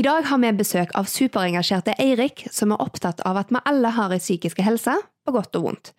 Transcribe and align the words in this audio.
I 0.00 0.02
dag 0.02 0.24
har 0.24 0.38
vi 0.40 0.48
besøk 0.56 0.94
av 0.96 1.08
superengasjerte 1.12 1.92
Eirik, 2.00 2.46
som 2.48 2.70
er 2.72 2.80
opptatt 2.80 3.18
av 3.28 3.36
at 3.36 3.50
vi 3.52 3.60
alle 3.68 3.90
har 3.92 4.14
en 4.14 4.22
psykiske 4.22 4.64
helse, 4.64 4.94
på 4.96 5.34
godt 5.34 5.58
og 5.58 5.66
vondt. 5.66 5.90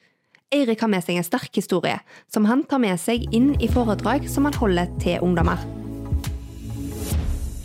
Eirik 0.49 0.81
har 0.81 0.89
med 0.89 1.05
seg 1.05 1.19
en 1.19 1.27
sterk 1.27 1.59
historie, 1.59 1.99
som 2.25 2.47
han 2.49 2.63
tar 2.65 2.81
med 2.81 2.97
seg 2.97 3.27
inn 3.29 3.51
i 3.61 3.69
foredrag 3.69 4.25
som 4.25 4.49
han 4.49 4.57
holder 4.57 4.89
til 5.03 5.21
ungdommer. 5.21 5.61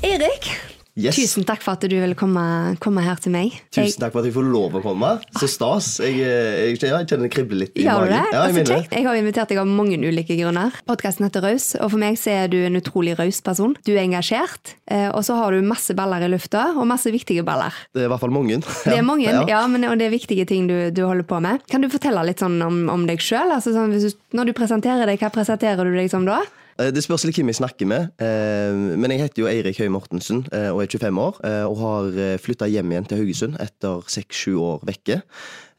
Eirik, 0.04 0.50
Yes. 0.96 1.18
tusen 1.18 1.44
takk 1.44 1.60
for 1.60 1.76
at 1.76 1.82
du 1.84 1.92
ville 1.92 2.16
komme, 2.16 2.42
komme 2.80 3.02
her 3.04 3.18
til 3.20 3.34
meg. 3.34 3.52
Tusen 3.74 4.00
takk 4.00 4.14
for 4.14 4.22
at 4.22 4.28
jeg 4.30 4.34
får 4.36 4.46
lov 4.48 4.78
å 4.78 4.80
komme. 4.80 5.10
Så 5.36 5.48
stas. 5.52 5.90
Jeg, 6.00 6.16
jeg, 6.22 6.78
jeg 6.80 6.80
kjenner 6.80 7.26
det 7.26 7.30
kribler 7.34 7.60
litt 7.66 7.76
i 7.76 7.84
Gjør 7.84 8.06
magen. 8.06 8.16
Ja, 8.32 8.46
jeg 8.48 8.62
Altså. 8.66 8.78
Jeg 8.96 9.04
har 9.04 9.18
invitert 9.20 9.52
deg 9.52 9.60
av 9.60 9.68
mange 9.68 9.98
ulike 10.00 10.38
grunner. 10.40 10.72
Podkasten 10.88 11.26
heter 11.28 11.44
Raus, 11.44 11.68
og 11.76 11.90
for 11.92 12.00
meg 12.00 12.16
så 12.16 12.32
er 12.32 12.48
du 12.48 12.56
en 12.64 12.80
utrolig 12.80 13.12
raus 13.20 13.42
person. 13.44 13.76
Du 13.84 13.92
er 13.92 14.02
engasjert, 14.06 14.72
eh, 14.88 15.10
og 15.12 15.20
så 15.28 15.36
har 15.36 15.52
du 15.52 15.60
masse 15.68 15.92
baller 15.98 16.24
i 16.24 16.32
lufta, 16.32 16.70
og 16.74 16.88
masse 16.88 17.12
viktige 17.12 17.44
baller. 17.44 17.76
Det 17.92 18.06
er 18.06 18.08
i 18.08 18.12
hvert 18.14 18.24
fall 18.24 18.32
mange. 18.32 18.62
Det 18.86 18.96
er 18.96 19.04
mange, 19.04 19.28
ja, 19.28 19.44
Ja. 19.46 19.62
men 19.68 19.84
og 19.84 19.98
det 20.00 20.08
er 20.08 20.16
viktige 20.16 20.46
ting 20.48 20.64
du, 20.70 20.76
du 20.96 21.02
holder 21.04 21.26
på 21.28 21.42
med. 21.44 21.60
Kan 21.70 21.84
du 21.84 21.90
fortelle 21.92 22.24
litt 22.24 22.40
sånn 22.40 22.56
om, 22.64 22.86
om 22.92 23.04
deg 23.06 23.20
sjøl? 23.20 23.52
Altså, 23.52 23.76
sånn, 23.76 23.92
når 24.32 24.48
du 24.48 24.56
presenterer 24.56 25.04
deg, 25.12 25.20
hva 25.20 25.28
presenterer 25.34 25.84
du 25.84 25.92
deg 25.92 26.08
som 26.10 26.24
da? 26.24 26.40
Eh, 26.78 26.90
Det 26.92 27.02
spørs 27.04 27.24
litt 27.24 27.36
hvem 27.38 27.48
jeg 27.52 27.60
snakker 27.60 27.86
med. 27.88 28.10
eh, 28.20 28.72
Men 28.96 29.10
jeg 29.10 29.20
heter 29.20 29.42
jo 29.42 29.46
Eirik 29.50 29.78
Høie 29.78 29.90
Mortensen 29.92 30.46
eh, 30.52 30.70
og 30.70 30.82
er 30.82 30.86
25 30.86 31.18
år. 31.18 31.38
Og 31.70 31.76
har 31.78 32.38
flytta 32.38 32.68
hjem 32.68 32.90
igjen 32.92 33.08
til 33.08 33.18
Haugesund 33.22 33.56
etter 33.60 34.02
6-7 34.06 34.56
år 34.60 34.80
vekke. 34.84 35.22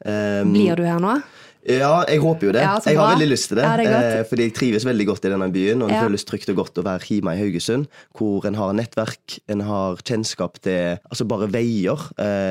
Blir 0.04 0.76
du 0.76 0.84
her 0.86 0.98
nå? 1.02 1.20
Ja, 1.68 2.04
jeg 2.08 2.20
håper 2.22 2.46
jo 2.46 2.52
det. 2.54 2.62
Ja, 2.62 2.78
jeg 2.86 2.96
har 2.96 3.10
veldig 3.12 3.26
lyst 3.28 3.48
til 3.50 3.58
det. 3.58 3.64
Ja, 3.66 3.76
det 3.76 4.28
fordi 4.30 4.44
jeg 4.46 4.54
trives 4.56 4.84
veldig 4.86 5.06
godt 5.10 5.24
i 5.26 5.32
denne 5.34 5.48
byen, 5.52 5.82
og 5.82 5.88
det 5.90 5.96
Ja. 5.98 6.04
føles 6.06 6.24
trygt 6.24 6.48
og 6.48 6.56
godt 6.56 6.78
å 6.80 6.84
være 6.86 7.04
hjemme 7.10 7.34
i 7.34 7.36
Haugesund. 7.42 7.86
Hvor 8.16 8.46
en 8.46 8.54
har 8.54 8.72
nettverk, 8.72 9.38
en 9.50 9.60
har 9.60 9.96
kjennskap 9.96 10.60
til 10.62 10.98
altså 11.10 11.26
bare 11.28 11.50
veier. 11.50 11.98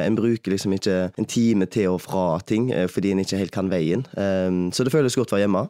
En 0.05 0.15
bruker 0.15 0.51
liksom 0.51 0.73
ikke 0.77 1.11
en 1.17 1.25
time 1.25 1.65
til 1.65 1.87
og 1.95 2.01
fra 2.01 2.39
ting 2.45 2.69
fordi 2.89 3.11
en 3.11 3.19
ikke 3.19 3.37
helt 3.39 3.51
kan 3.51 3.69
veien. 3.69 4.05
Så 4.71 4.83
det 4.83 4.91
føles 4.93 5.15
godt 5.15 5.31
å 5.33 5.37
være 5.37 5.47
hjemme. 5.47 5.69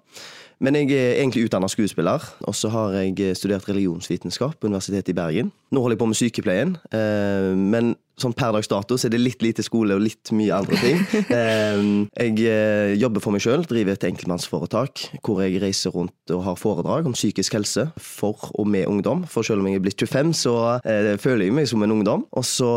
Men 0.60 0.76
jeg 0.76 0.90
er 0.98 1.20
egentlig 1.20 1.44
utdanna 1.46 1.68
skuespiller, 1.70 2.24
og 2.50 2.56
så 2.58 2.72
har 2.74 2.96
jeg 2.98 3.38
studert 3.38 3.68
religionsvitenskap 3.70 4.56
på 4.58 4.68
Universitetet 4.72 5.14
i 5.14 5.18
Bergen. 5.18 5.52
Nå 5.72 5.84
holder 5.84 5.96
jeg 5.96 6.02
på 6.02 6.10
med 6.10 6.18
sykepleien, 6.18 6.78
eh, 6.90 7.54
men 7.54 7.96
sånn 8.22 8.36
per 8.38 8.54
dags 8.56 8.70
dato 8.72 8.98
så 8.98 9.08
er 9.08 9.14
det 9.14 9.22
litt 9.22 9.44
lite 9.46 9.66
skole 9.66 9.96
og 9.98 10.04
litt 10.04 10.32
mye 10.36 10.56
andre 10.62 10.82
ting. 10.82 11.04
Eh, 11.38 11.80
jeg 12.16 12.46
eh, 12.50 12.94
jobber 12.98 13.22
for 13.22 13.34
meg 13.36 13.42
sjøl, 13.44 13.64
driver 13.68 13.94
et 13.94 14.06
enkeltmannsforetak 14.08 15.02
hvor 15.26 15.42
jeg 15.44 15.60
reiser 15.62 15.94
rundt 15.94 16.32
og 16.34 16.44
har 16.45 16.58
foredrag 16.60 17.08
om 17.10 17.16
psykisk 17.16 17.58
helse 17.58 17.88
for 18.02 18.50
og 18.58 18.68
med 18.70 18.88
ungdom. 18.90 19.26
For 19.30 19.45
selv 19.45 19.62
om 19.62 19.70
jeg 19.70 19.80
er 19.80 19.84
blitt 19.84 20.02
25, 20.02 20.32
så 20.38 20.54
eh, 20.88 21.14
føler 21.22 21.48
jeg 21.48 21.56
meg 21.58 21.68
som 21.70 21.84
en 21.84 21.94
ungdom. 21.98 22.26
Og 22.38 22.45
så 22.48 22.70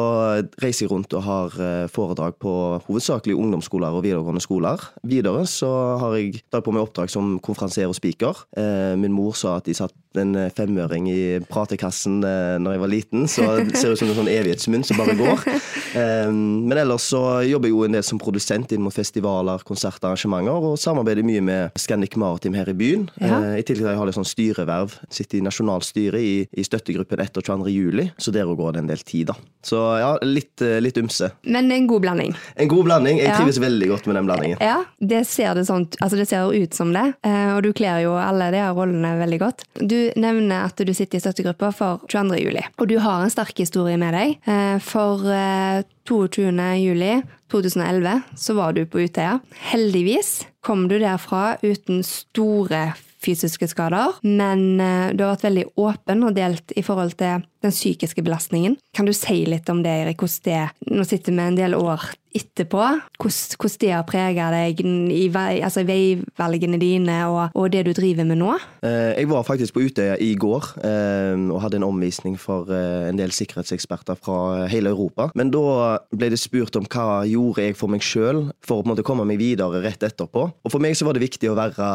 reiser 0.63 0.87
jeg 0.87 0.93
rundt 0.93 1.15
og 1.17 1.25
har 1.27 1.57
eh, 1.63 1.87
foredrag 1.93 2.37
på 2.43 2.55
hovedsakelig 2.89 3.39
ungdomsskoler 3.39 3.97
og 3.97 4.05
videregående 4.07 4.45
skoler. 4.45 4.83
Videre 5.07 5.47
så 5.51 5.71
har 6.03 6.19
jeg 6.19 6.43
tatt 6.51 6.67
på 6.67 6.75
meg 6.75 6.85
oppdrag 6.85 7.13
som 7.13 7.39
konferansier 7.45 7.91
og 7.91 7.97
speaker. 7.99 8.45
Eh, 8.59 8.97
min 9.01 9.15
mor 9.15 9.39
sa 9.39 9.59
at 9.61 9.71
de 9.71 9.77
satt 9.79 9.97
en 10.19 10.35
femøring 10.51 11.07
i 11.11 11.23
pratekassen 11.47 12.19
eh, 12.27 12.57
når 12.59 12.75
jeg 12.75 12.83
var 12.83 12.91
liten, 12.91 13.29
så 13.31 13.47
det 13.63 13.79
ser 13.79 13.95
ut 13.95 14.01
som 14.01 14.11
en 14.11 14.19
sånn 14.23 14.33
evighetsmunn 14.33 14.87
som 14.87 14.99
bare 14.99 15.15
går. 15.19 15.30
Eh, 15.91 16.29
men 16.31 16.79
ellers 16.79 17.03
så 17.11 17.19
jobber 17.43 17.67
jeg 17.67 17.75
jo 17.75 17.81
en 17.83 17.95
del 17.97 18.05
som 18.07 18.19
produsent 18.23 18.71
inn 18.73 18.83
mot 18.85 18.95
festivaler, 18.95 19.59
konserter, 19.67 20.07
arrangementer, 20.07 20.63
og 20.71 20.77
samarbeider 20.79 21.25
mye 21.27 21.41
med 21.43 21.81
Scandic 21.83 22.15
Maritim 22.21 22.55
her 22.55 22.69
i 22.71 22.75
byen. 22.79 23.09
Ja. 23.19 23.41
Eh, 23.41 23.57
I 23.59 23.65
tillegg 23.67 23.89
har 23.89 24.05
jeg 24.05 24.13
litt 24.13 24.19
sånn 24.21 24.29
styreverv. 24.31 24.95
Sitter 25.11 25.41
i 25.41 25.43
nasjonalstyret 25.43 26.23
i, 26.23 26.37
i 26.55 26.63
støttegruppen 26.63 27.19
etter 27.25 27.43
22. 27.43 27.73
juli, 27.75 28.07
så 28.23 28.31
der 28.35 28.47
går 28.55 28.77
det 28.77 28.85
en 28.85 28.91
del 28.93 29.03
tid, 29.03 29.33
da. 29.33 29.35
Så 29.67 29.81
ja, 29.99 30.13
litt, 30.23 30.63
eh, 30.63 30.79
litt 30.81 31.01
ymse. 31.03 31.33
Men 31.43 31.73
en 31.75 31.89
god 31.91 32.05
blanding. 32.07 32.37
En 32.57 32.71
god 32.71 32.87
blanding. 32.87 33.19
Jeg 33.19 33.33
Ja. 33.33 33.41
trives 33.41 33.59
veldig 33.59 33.89
godt 33.91 34.07
med 34.07 34.15
den 34.21 34.31
blandingen. 34.31 34.63
Ja, 34.63 34.85
det 35.03 35.25
ser, 35.27 35.55
det 35.59 35.67
sånn, 35.67 35.89
altså 36.01 36.17
det 36.23 36.29
ser 36.31 36.55
ut 36.55 36.73
som 36.79 36.93
det, 36.95 37.15
eh, 37.27 37.51
og 37.57 37.65
du 37.67 37.73
kler 37.75 37.99
jo 38.07 38.15
alle 38.15 38.53
de 38.55 38.63
her 38.63 38.73
rollene 38.79 39.17
veldig 39.19 39.41
godt. 39.43 39.67
Du 39.83 40.13
nevner 40.17 40.65
at 40.71 40.77
du 40.79 40.95
sitter 40.95 41.19
i 41.19 41.21
støttegruppa 41.27 41.75
for 41.75 41.99
22. 42.07 42.39
juli, 42.47 42.63
og 42.79 42.89
du 42.89 42.97
har 43.03 43.25
en 43.27 43.31
sterk 43.35 43.59
historie 43.59 43.99
med 43.99 44.15
deg. 44.15 44.39
Eh, 44.47 44.79
For 45.21 45.33
eh, 45.33 45.83
22. 46.09 46.77
juli 46.81 47.23
2011 47.53 48.21
så 48.37 48.55
var 48.55 48.73
du 48.73 48.87
på 48.87 49.03
Utøya. 49.05 49.39
Heldigvis 49.69 50.47
kom 50.65 50.87
du 50.89 50.97
derfra 51.01 51.59
uten 51.61 52.01
store 52.07 52.95
fysiske 53.21 53.69
skader, 53.69 54.17
men 54.25 54.81
eh, 54.81 55.13
du 55.13 55.25
har 55.27 55.35
vært 55.35 55.45
veldig 55.51 55.67
åpen 55.83 56.25
og 56.25 56.39
delt 56.39 56.73
i 56.73 56.85
forhold 56.87 57.19
til 57.21 57.45
den 57.61 57.75
psykiske 57.75 58.25
belastningen. 58.25 58.79
Kan 58.97 59.11
du 59.11 59.13
si 59.13 59.43
litt 59.45 59.69
om 59.69 59.83
det, 59.85 59.93
Erik? 60.07 60.25
Hvordan 60.25 60.47
det 60.49 60.95
Nå 60.97 61.05
sitter 61.05 61.37
vi 61.37 61.45
en 61.45 61.61
del 61.61 61.77
år 61.77 62.09
etterpå. 62.37 62.83
Hvordan, 63.21 63.77
det 63.81 63.93
har 63.93 64.07
preget 64.09 64.55
deg 64.55 64.83
i, 64.85 65.27
vei, 65.33 65.61
altså 65.65 65.85
veivalgene 65.89 66.79
dine 66.81 67.17
og, 67.31 67.57
og 67.59 67.71
det 67.73 67.85
du 67.89 67.93
driver 67.97 68.27
med 68.29 68.41
nå? 68.41 68.55
Eh, 68.87 69.19
Jeg 69.21 69.31
var 69.31 69.47
faktisk 69.47 69.77
på 69.77 69.85
Utøya 69.87 70.17
i 70.21 70.33
går 70.39 70.71
eh, 70.87 71.37
og 71.51 71.61
hadde 71.65 71.81
en 71.81 71.89
omvisning 71.89 72.39
for 72.41 72.71
eh, 72.75 73.09
en 73.11 73.21
del 73.21 73.35
sikkerhetseksperter 73.35 74.19
fra 74.21 74.67
hele 74.71 74.93
Europa. 74.95 75.31
Men 75.35 75.53
da 75.55 75.99
ble 76.15 76.31
det 76.33 76.41
spurt 76.41 76.77
om 76.79 76.89
hva 76.91 77.23
gjorde 77.29 77.69
jeg 77.69 77.79
for 77.79 77.93
meg 77.93 78.05
sjøl 78.05 78.49
for 78.65 78.85
å 78.85 79.07
komme 79.07 79.27
meg 79.29 79.41
videre 79.41 79.83
rett 79.85 80.03
etterpå. 80.07 80.49
Og 80.65 80.73
for 80.73 80.83
meg 80.83 80.97
så 80.99 81.09
var 81.09 81.17
det 81.17 81.25
viktig 81.27 81.51
å 81.51 81.59
være 81.59 81.91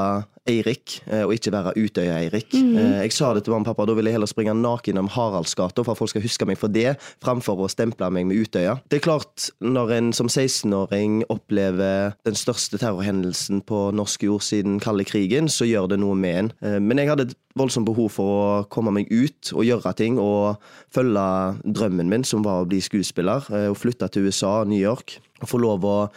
Eirik, 0.45 0.99
eh, 1.09 1.23
og 1.25 1.33
ikke 1.33 1.51
være 1.51 1.71
Utøya-Eirik. 1.73 2.53
Eh, 2.53 3.01
Jeg 3.05 3.11
sa 3.13 3.33
det 3.33 3.43
til 3.43 3.51
mamma 3.53 3.65
og 3.65 3.75
pappa, 3.75 3.85
da 3.89 3.95
vil 3.97 4.05
jeg 4.05 4.13
heller 4.13 4.29
springe 4.29 4.53
naken 4.53 4.99
om 5.01 5.07
Haraldsgata 5.09 5.81
for 5.83 5.91
at 5.93 5.97
folk 5.97 6.11
skal 6.11 6.21
huske 6.21 6.45
meg 6.45 6.59
for 6.61 6.67
det, 6.69 6.99
framfor 7.23 7.57
å 7.65 7.69
stemple 7.69 8.11
meg 8.13 8.27
med 8.29 8.37
Utøya. 8.37 8.75
Det 8.89 8.99
er 8.99 9.05
klart, 9.07 9.49
når 9.59 9.91
en 9.97 10.11
som 10.13 10.27
16-åring 10.29 11.23
opplever 11.33 12.13
den 12.25 12.37
største 12.37 12.77
terrorhendelsen 12.77 13.63
på 13.65 13.89
norsk 13.97 14.27
jord 14.27 14.45
siden 14.45 14.79
kalde 14.79 15.03
krigen, 15.09 15.49
så 15.49 15.65
gjør 15.65 15.89
det 15.89 15.99
noe 15.99 16.13
med 16.15 16.35
en. 16.37 16.51
Eh, 16.61 16.79
Men 16.79 16.97
jeg 16.97 17.09
hadde 17.09 17.29
et 17.31 17.35
voldsomt 17.57 17.85
behov 17.87 18.11
for 18.11 18.25
å 18.61 18.69
komme 18.69 18.91
meg 18.91 19.09
ut 19.09 19.51
og 19.55 19.65
gjøre 19.65 19.95
ting, 19.95 20.19
og 20.19 20.57
følge 20.93 21.57
drømmen 21.65 22.07
min, 22.09 22.23
som 22.23 22.43
var 22.43 22.61
å 22.61 22.69
bli 22.69 22.81
skuespiller. 22.81 23.41
Og 23.71 23.77
flytte 23.77 24.11
til 24.11 24.27
USA, 24.27 24.63
New 24.63 24.77
York, 24.79 25.17
og 25.41 25.47
få 25.49 25.57
lov 25.57 25.81
å 25.81 26.09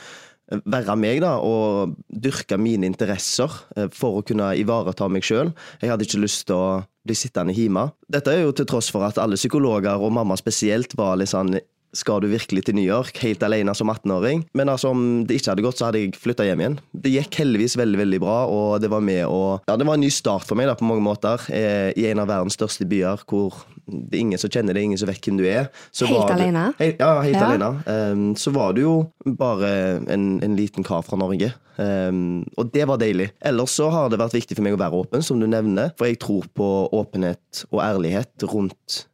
være 0.49 0.97
meg 0.97 1.23
da, 1.23 1.37
og 1.45 1.97
dyrke 2.09 2.59
mine 2.61 2.89
interesser 2.89 3.53
eh, 3.77 3.89
for 3.95 4.19
å 4.19 4.27
kunne 4.27 4.53
ivareta 4.59 5.09
meg 5.13 5.27
sjøl. 5.27 5.53
Jeg 5.83 5.93
hadde 5.93 6.09
ikke 6.09 6.23
lyst 6.23 6.47
til 6.49 6.57
å 6.57 6.69
bli 7.09 7.17
sittende 7.17 7.57
hjemme. 7.57 7.89
Dette 8.09 8.33
er 8.33 8.45
jo 8.45 8.55
til 8.57 8.69
tross 8.69 8.91
for 8.93 9.07
at 9.07 9.21
alle 9.21 9.39
psykologer, 9.41 10.01
og 10.01 10.15
mamma 10.17 10.37
spesielt, 10.41 10.97
var 10.99 11.19
litt 11.21 11.33
sånn 11.33 11.57
skal 11.97 12.21
du 12.21 12.29
virkelig 12.29 12.65
til 12.67 12.75
New 12.77 12.85
York 12.85 13.17
helt 13.23 13.43
alene 13.43 13.75
som 13.75 13.89
18-åring? 13.89 14.45
Men 14.55 14.69
altså, 14.69 14.91
om 14.93 15.25
det 15.27 15.39
ikke 15.41 15.53
hadde 15.55 15.65
gått, 15.65 15.79
så 15.81 15.89
hadde 15.89 16.03
jeg 16.03 16.15
flytta 16.21 16.45
hjem 16.45 16.61
igjen. 16.61 16.79
Det 16.93 17.13
gikk 17.15 17.39
heldigvis 17.41 17.77
veldig 17.81 17.99
veldig 18.03 18.21
bra, 18.21 18.39
og 18.53 18.81
det 18.83 18.91
var 18.93 19.01
med 19.05 19.25
å 19.27 19.61
Ja, 19.69 19.77
det 19.77 19.87
var 19.89 19.95
en 19.99 20.05
ny 20.05 20.11
start 20.13 20.45
for 20.49 20.55
meg 20.59 20.69
da, 20.69 20.75
på 20.79 20.85
mange 20.89 21.05
måter. 21.05 21.41
Eh, 21.51 21.93
I 21.97 22.11
en 22.11 22.19
av 22.25 22.29
verdens 22.29 22.59
største 22.59 22.85
byer 22.89 23.25
hvor 23.29 23.55
det 23.89 24.19
er 24.19 24.21
ingen 24.21 24.39
som 24.39 24.51
kjenner 24.53 24.77
deg, 24.77 24.85
ingen 24.85 24.99
som 25.01 25.09
vet 25.09 25.23
hvem 25.25 25.39
du 25.41 25.47
er. 25.49 25.71
Så 25.97 26.05
Helt 26.07 26.29
du- 26.29 26.35
alene? 26.35 26.67
Hei- 26.79 26.97
ja, 26.99 27.21
helt 27.25 27.35
Ja. 27.41 27.47
alene. 27.49 27.71
Um, 27.87 28.35
så 28.37 28.53
var 28.53 28.75
du 28.77 28.83
jo 28.83 29.13
bare 29.25 30.03
en, 30.13 30.41
en 30.45 30.57
liten 30.57 30.85
kar 30.85 31.01
fra 31.03 31.17
Norge. 31.17 31.55
Um, 31.79 32.45
og 32.59 32.73
det 32.75 32.85
var 32.91 32.99
deilig. 32.99 33.31
Ellers 33.41 33.71
så 33.79 33.89
har 33.91 34.11
det 34.11 34.19
vært 34.19 34.35
viktig 34.37 34.57
for 34.59 34.63
meg 34.67 34.75
å 34.75 34.81
være 34.83 34.93
åpen, 34.99 35.23
som 35.25 35.41
du 35.41 35.47
nevner. 35.47 35.93
For 35.97 36.05
jeg 36.11 36.19
tror 36.21 36.45
på 36.55 36.69
åpenhet 36.93 37.65
og 37.73 37.81
ærlighet 37.81 38.45
rundt 38.53 39.07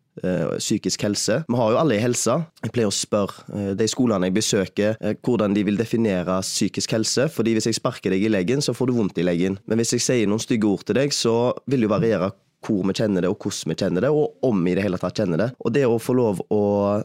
psykisk 0.59 1.03
helse. 1.03 1.41
Vi 1.49 1.59
har 1.59 1.73
jo 1.73 1.79
alle 1.81 1.97
i 1.97 2.03
helsa. 2.03 2.39
Jeg 2.63 2.73
pleier 2.75 2.91
å 2.91 2.95
spørre 2.95 3.45
eh, 3.55 3.73
de 3.79 3.89
skolene 3.91 4.31
jeg 4.31 4.37
besøker, 4.39 4.97
eh, 5.01 5.17
hvordan 5.25 5.57
de 5.57 5.65
vil 5.67 5.81
definere 5.81 6.41
psykisk 6.45 6.97
helse. 6.97 7.29
Fordi 7.33 7.57
hvis 7.57 7.69
jeg 7.71 7.79
sparker 7.81 8.15
deg 8.15 8.25
i 8.25 8.33
leggen, 8.33 8.63
så 8.65 8.75
får 8.77 8.91
du 8.91 8.97
vondt 8.99 9.21
i 9.21 9.27
leggen. 9.27 9.59
Men 9.67 9.81
hvis 9.81 9.97
jeg 9.97 10.05
sier 10.05 10.31
noen 10.31 10.43
stygge 10.43 10.71
ord 10.71 10.87
til 10.87 10.99
deg, 11.01 11.15
så 11.15 11.53
vil 11.67 11.85
det 11.85 11.89
jo 11.89 11.95
variere 11.97 12.33
hvor 12.65 12.83
vi 12.89 12.95
kjenner 12.97 13.25
det, 13.25 13.31
og 13.31 13.39
hvordan 13.45 13.71
vi 13.73 13.77
kjenner 13.81 14.05
det, 14.07 14.11
og 14.11 14.49
om 14.49 14.63
vi 14.65 14.73
i 14.73 14.77
det 14.79 14.85
hele 14.87 14.99
tatt 15.01 15.19
kjenner 15.21 15.41
det. 15.41 15.49
Og 15.65 15.73
det 15.75 15.85
å 15.87 15.99
få 16.01 16.15
lov 16.17 16.41
å 16.55 16.61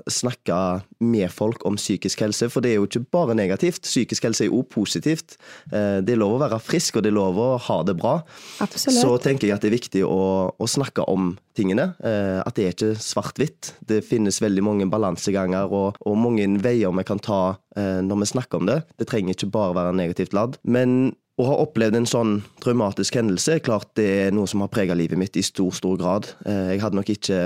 snakke 0.09 0.59
med 1.03 1.32
folk 1.32 1.66
om 1.67 1.78
psykisk 1.79 2.23
helse, 2.26 2.50
for 2.52 2.64
det 2.66 2.72
er 2.73 2.79
jo 2.79 2.88
ikke 2.88 3.03
bare 3.11 3.35
negativt. 3.38 3.84
Psykisk 3.88 4.23
helse 4.28 4.46
er 4.46 4.52
jo 4.52 4.64
positivt. 4.64 5.38
Eh, 5.72 6.00
Det 6.02 6.14
er 6.16 6.22
lov 6.22 6.38
å 6.38 6.41
være 6.44 6.59
frisk, 6.64 6.97
og 6.97 7.03
det 7.03 7.11
er 7.11 7.17
lov 7.20 7.38
å 7.38 7.50
ha 7.67 7.78
det 7.84 7.96
bra. 8.00 8.17
Absolutt. 8.64 9.02
Så 9.03 9.17
tenker 9.22 9.47
jeg 9.47 9.56
at 9.58 9.61
det 9.61 9.72
er 9.72 9.78
viktig 9.78 10.03
å, 10.08 10.20
å 10.58 10.67
snakke 10.67 11.06
om 11.09 11.38
tingene. 11.56 11.94
eh, 12.03 12.40
At 12.46 12.56
det 12.56 12.66
er 12.66 12.73
ikke 12.76 12.96
svart-hvitt. 13.03 13.73
Det 13.85 14.02
finnes 14.06 14.40
veldig 14.41 14.64
mange 14.64 14.90
balanseganger 14.90 15.72
og, 15.72 15.96
og 16.06 16.17
mange 16.17 16.46
veier 16.64 16.91
vi 16.96 17.03
kan 17.08 17.20
ta 17.20 17.58
eh, 17.76 18.00
når 18.06 18.22
vi 18.23 18.29
snakker 18.34 18.58
om 18.61 18.66
det. 18.70 18.84
Det 18.97 19.08
trenger 19.09 19.35
ikke 19.35 19.52
bare 19.52 19.76
være 19.76 19.96
negativt 19.97 20.34
ladd. 20.34 20.58
Men 20.64 21.16
å 21.40 21.47
ha 21.47 21.58
opplevd 21.64 21.96
en 21.96 22.08
sånn 22.09 22.32
traumatisk 22.64 23.16
hendelse 23.16 23.56
er 23.56 23.64
klart 23.64 23.94
det 24.00 24.08
er 24.28 24.34
noe 24.36 24.50
som 24.50 24.64
har 24.64 24.72
preget 24.74 25.00
livet 25.00 25.20
mitt 25.20 25.38
i 25.40 25.44
stor, 25.46 25.72
stor 25.76 25.96
grad. 26.00 26.28
Eh, 26.46 26.76
Jeg 26.76 26.82
hadde 26.84 27.00
nok 27.00 27.12
ikke 27.14 27.40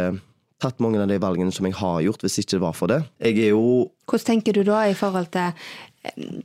tatt 0.64 0.80
mange 0.82 1.02
av 1.02 1.10
de 1.12 1.20
valgene 1.22 1.54
som 1.54 1.68
jeg 1.68 1.76
har 1.78 2.02
gjort, 2.06 2.24
hvis 2.24 2.40
ikke 2.42 2.56
det 2.56 2.64
var 2.64 2.74
for 2.78 2.90
det. 2.90 3.02
Jeg 3.22 3.38
er 3.44 3.52
jo 3.52 3.92
Hvordan 4.10 4.30
tenker 4.30 4.56
du 4.56 4.64
da 4.68 4.84
i 4.90 4.96
forhold 4.98 5.32
til 5.34 5.54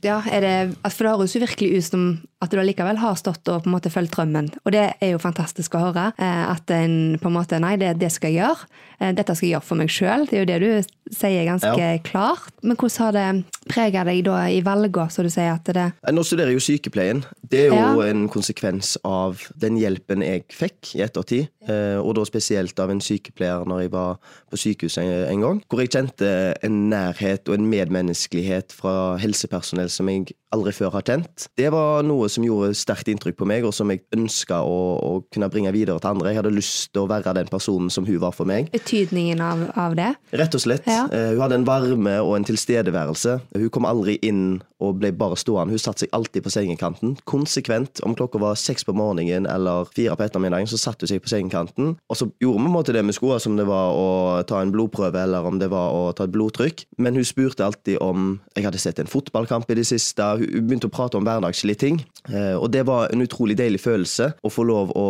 ja, 0.03 0.21
er 0.31 0.41
det, 0.41 0.91
For 0.93 1.03
det 1.03 1.13
høres 1.17 1.35
jo 1.35 1.41
virkelig 1.43 1.77
ut 1.77 1.87
som 1.89 2.03
at 2.39 2.53
du 2.53 2.59
allikevel 2.61 2.99
har 3.01 3.17
stått 3.19 3.49
og 3.51 3.65
på 3.65 3.67
en 3.67 3.73
måte 3.73 3.91
fulgt 3.91 4.13
drømmen. 4.15 4.47
Og 4.63 4.71
det 4.71 4.85
er 4.95 5.09
jo 5.11 5.19
fantastisk 5.19 5.75
å 5.75 5.81
høre. 5.89 6.05
Eh, 6.15 6.43
at 6.47 6.71
en 6.71 7.17
på 7.19 7.27
en 7.27 7.35
måte 7.35 7.59
Nei, 7.59 7.75
det, 7.81 7.97
det 7.99 8.13
skal 8.15 8.31
jeg 8.31 8.39
gjøre. 8.39 8.69
Eh, 8.99 9.11
dette 9.17 9.35
skal 9.35 9.49
jeg 9.49 9.57
gjøre 9.57 9.67
for 9.67 9.81
meg 9.81 9.91
sjøl. 9.91 10.23
Det 10.29 10.37
er 10.37 10.45
jo 10.45 10.47
det 10.47 10.59
du 10.63 11.15
sier 11.19 11.43
ganske 11.49 11.73
ja. 11.75 11.97
klart. 12.05 12.53
Men 12.63 12.79
hvordan 12.79 13.03
har 13.03 13.17
det 13.17 13.65
prega 13.67 14.05
deg 14.07 14.21
da 14.29 14.37
i 14.47 14.61
valgene, 14.63 15.11
så 15.11 15.25
du 15.25 15.29
sier 15.33 15.51
at 15.51 15.67
det 15.75 15.89
Nå 16.15 16.23
studerer 16.23 16.53
jeg 16.53 16.61
jo 16.61 16.65
sykepleien. 16.69 17.25
Det 17.43 17.65
er 17.65 17.73
jo 17.73 17.99
ja. 17.99 18.07
en 18.07 18.29
konsekvens 18.31 18.95
av 19.03 19.43
den 19.59 19.75
hjelpen 19.81 20.23
jeg 20.23 20.45
fikk 20.55 20.93
i 20.95 21.03
ettertid. 21.03 21.51
Eh, 21.67 21.99
og 21.99 22.15
da 22.15 22.23
spesielt 22.29 22.79
av 22.79 22.93
en 22.93 23.03
sykepleier 23.03 23.67
når 23.67 23.83
jeg 23.83 23.93
var 23.97 24.15
på 24.47 24.61
sykehuset 24.63 25.27
en 25.27 25.43
gang. 25.43 25.59
Hvor 25.67 25.83
jeg 25.83 25.91
kjente 25.91 26.31
en 26.63 26.85
nærhet 26.93 27.48
og 27.49 27.57
en 27.57 27.69
medmenneskelighet 27.69 28.73
fra 28.75 29.17
helsepersonell 29.21 29.91
som 29.93 30.09
jeg 30.11 30.29
aldri 30.55 30.73
før 30.73 30.93
har 30.95 31.05
kjent. 31.05 31.47
Det 31.59 31.69
var 31.73 32.05
noe 32.07 32.29
som 32.31 32.45
gjorde 32.45 32.73
sterkt 32.77 33.09
inntrykk 33.11 33.37
på 33.39 33.47
meg, 33.49 33.65
og 33.67 33.73
som 33.75 33.91
jeg 33.91 34.01
ønska 34.15 34.61
å, 34.65 34.79
å, 34.97 35.11
kunne 35.33 35.49
bringe 35.53 35.73
videre 35.75 36.01
til 36.01 36.11
andre. 36.13 36.31
Jeg 36.31 36.41
hadde 36.41 36.55
lyst 36.55 36.89
til 36.93 37.03
å 37.03 37.09
være 37.09 37.35
den 37.37 37.51
personen 37.51 37.91
som 37.93 38.07
hun 38.07 38.21
var 38.21 38.33
for 38.35 38.49
meg. 38.49 38.71
Betydningen 38.73 39.43
av, 39.45 39.67
av 39.79 39.97
det? 39.99 40.09
Rett 40.41 40.57
og 40.57 40.63
slett. 40.63 40.87
Ja. 40.89 41.05
Uh, 41.11 41.35
hun 41.35 41.43
hadde 41.43 41.59
en 41.61 41.69
varme 41.69 42.15
og 42.23 42.35
en 42.39 42.49
tilstedeværelse. 42.49 43.37
Hun 43.57 43.69
kom 43.73 43.87
aldri 43.89 44.17
inn 44.25 44.59
og 44.79 44.97
ble 45.01 45.11
bare 45.15 45.37
stående. 45.37 45.75
Hun 45.75 45.81
satte 45.81 46.05
seg 46.05 46.13
alltid 46.15 46.45
på 46.45 46.53
sengekanten. 46.53 47.15
Konsekvent. 47.29 48.01
Om 48.05 48.15
klokka 48.17 48.41
var 48.41 48.57
seks 48.59 48.87
på 48.87 48.95
morgenen 48.95 49.47
eller 49.49 49.89
fire 49.95 50.15
på 50.17 50.25
ettermiddagen, 50.25 50.69
så 50.71 50.79
satte 50.79 51.05
hun 51.05 51.11
seg 51.11 51.23
på 51.23 51.31
sengekanten. 51.31 51.97
Og 52.09 52.19
så 52.19 52.29
gjorde 52.41 52.63
vi 52.63 52.73
måte 52.73 52.95
det 52.95 53.03
med 53.05 53.17
skoene, 53.17 53.41
som 53.43 53.57
det 53.59 53.67
var 53.69 53.93
å 53.93 54.07
ta 54.49 54.63
en 54.63 54.73
blodprøve 54.73 55.19
eller 55.25 55.45
om 55.45 55.59
det 55.61 55.69
var 55.71 55.93
å 55.93 56.09
ta 56.15 56.25
et 56.25 56.33
blodtrykk. 56.33 56.85
Men 57.03 57.19
hun 57.19 57.27
spurte 57.39 57.65
alltid 57.65 57.97
om 58.03 58.39
jeg 58.55 58.65
hadde 58.65 58.81
sett 58.81 58.99
en 58.99 59.09
fotballkamp 59.09 59.69
i 59.71 59.77
det 59.79 59.87
siste 59.87 60.25
hun 60.39 60.67
begynte 60.67 60.89
å 60.89 60.93
prate 60.93 61.17
om 61.19 61.27
hverdagslige 61.27 61.79
ting. 61.79 62.01
Eh, 62.27 62.55
og 62.57 62.71
det 62.73 62.85
var 62.89 63.09
en 63.13 63.23
utrolig 63.23 63.57
deilig 63.59 63.81
følelse 63.83 64.33
å 64.43 64.51
få 64.51 64.65
lov 64.67 64.91
å 64.97 65.05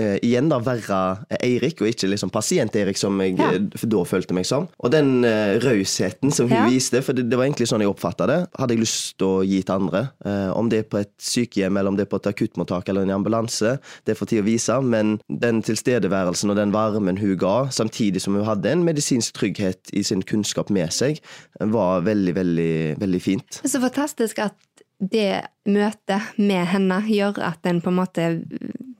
uh, 0.00 0.16
igjen 0.24 0.48
da 0.50 0.58
være 0.64 1.00
Eirik, 1.40 1.82
og 1.82 1.90
ikke 1.90 2.08
liksom 2.10 2.32
pasient-Eirik, 2.34 2.98
som 2.98 3.18
jeg 3.22 3.36
ja. 3.38 3.50
Eh, 3.56 3.84
da 3.90 4.02
følte 4.08 4.36
meg 4.36 4.48
som. 4.48 4.68
Og 4.80 4.92
den 4.94 5.24
uh, 5.26 5.58
rausheten 5.62 6.32
som 6.34 6.48
hun 6.50 6.56
ja. 6.56 6.66
viste, 6.70 7.02
for 7.04 7.16
det, 7.16 7.26
det, 7.30 7.38
var 7.38 7.48
egentlig 7.48 7.68
sånn 7.70 7.84
jeg 7.84 7.92
oppfatta 7.92 8.28
det, 8.30 8.38
hadde 8.58 8.76
jeg 8.76 8.84
lyst 8.84 9.16
til 9.20 9.28
å 9.28 9.44
gi 9.46 9.60
til 9.62 9.76
andre. 9.76 10.04
Uh, 10.24 10.50
om 10.56 10.70
det 10.72 10.82
er 10.82 10.88
på 10.90 11.00
et 11.02 11.12
sykehjem, 11.22 11.76
eller 11.76 11.92
om 11.92 11.98
det 11.98 12.06
er 12.06 12.12
på 12.12 12.20
et 12.20 12.30
akuttmottak 12.32 12.90
eller 12.90 13.06
en 13.06 13.14
ambulanse, 13.18 13.76
det 14.08 14.16
for 14.18 14.30
tid 14.30 14.44
å 14.44 14.48
vise, 14.48 14.80
men 14.82 15.18
den 15.42 15.62
tilstedeværelsen 15.66 16.52
og 16.52 16.58
den 16.58 16.74
varmen 16.74 17.20
hun 17.20 17.36
ga, 17.40 17.56
samtidig 17.74 18.24
som 18.24 18.38
hun 18.38 18.48
hadde 18.48 18.72
en 18.72 18.86
medisinsk 18.86 19.36
trygghet 19.38 19.92
i 19.96 20.04
sin 20.06 20.24
kunnskap 20.26 20.72
med 20.72 20.92
seg, 20.94 21.20
var 21.60 22.06
veldig, 22.06 22.34
veldig, 22.36 22.74
veldig 23.00 23.22
fint. 23.22 23.62
Så 23.64 23.82
fantastisk 23.82 24.40
at 24.42 24.56
det 25.00 25.46
møtet 25.68 26.36
med 26.36 26.66
henne 26.68 27.00
gjør 27.08 27.40
at 27.50 27.66
en 27.68 27.80
på 27.80 27.92
en 27.92 27.98
måte 28.02 28.26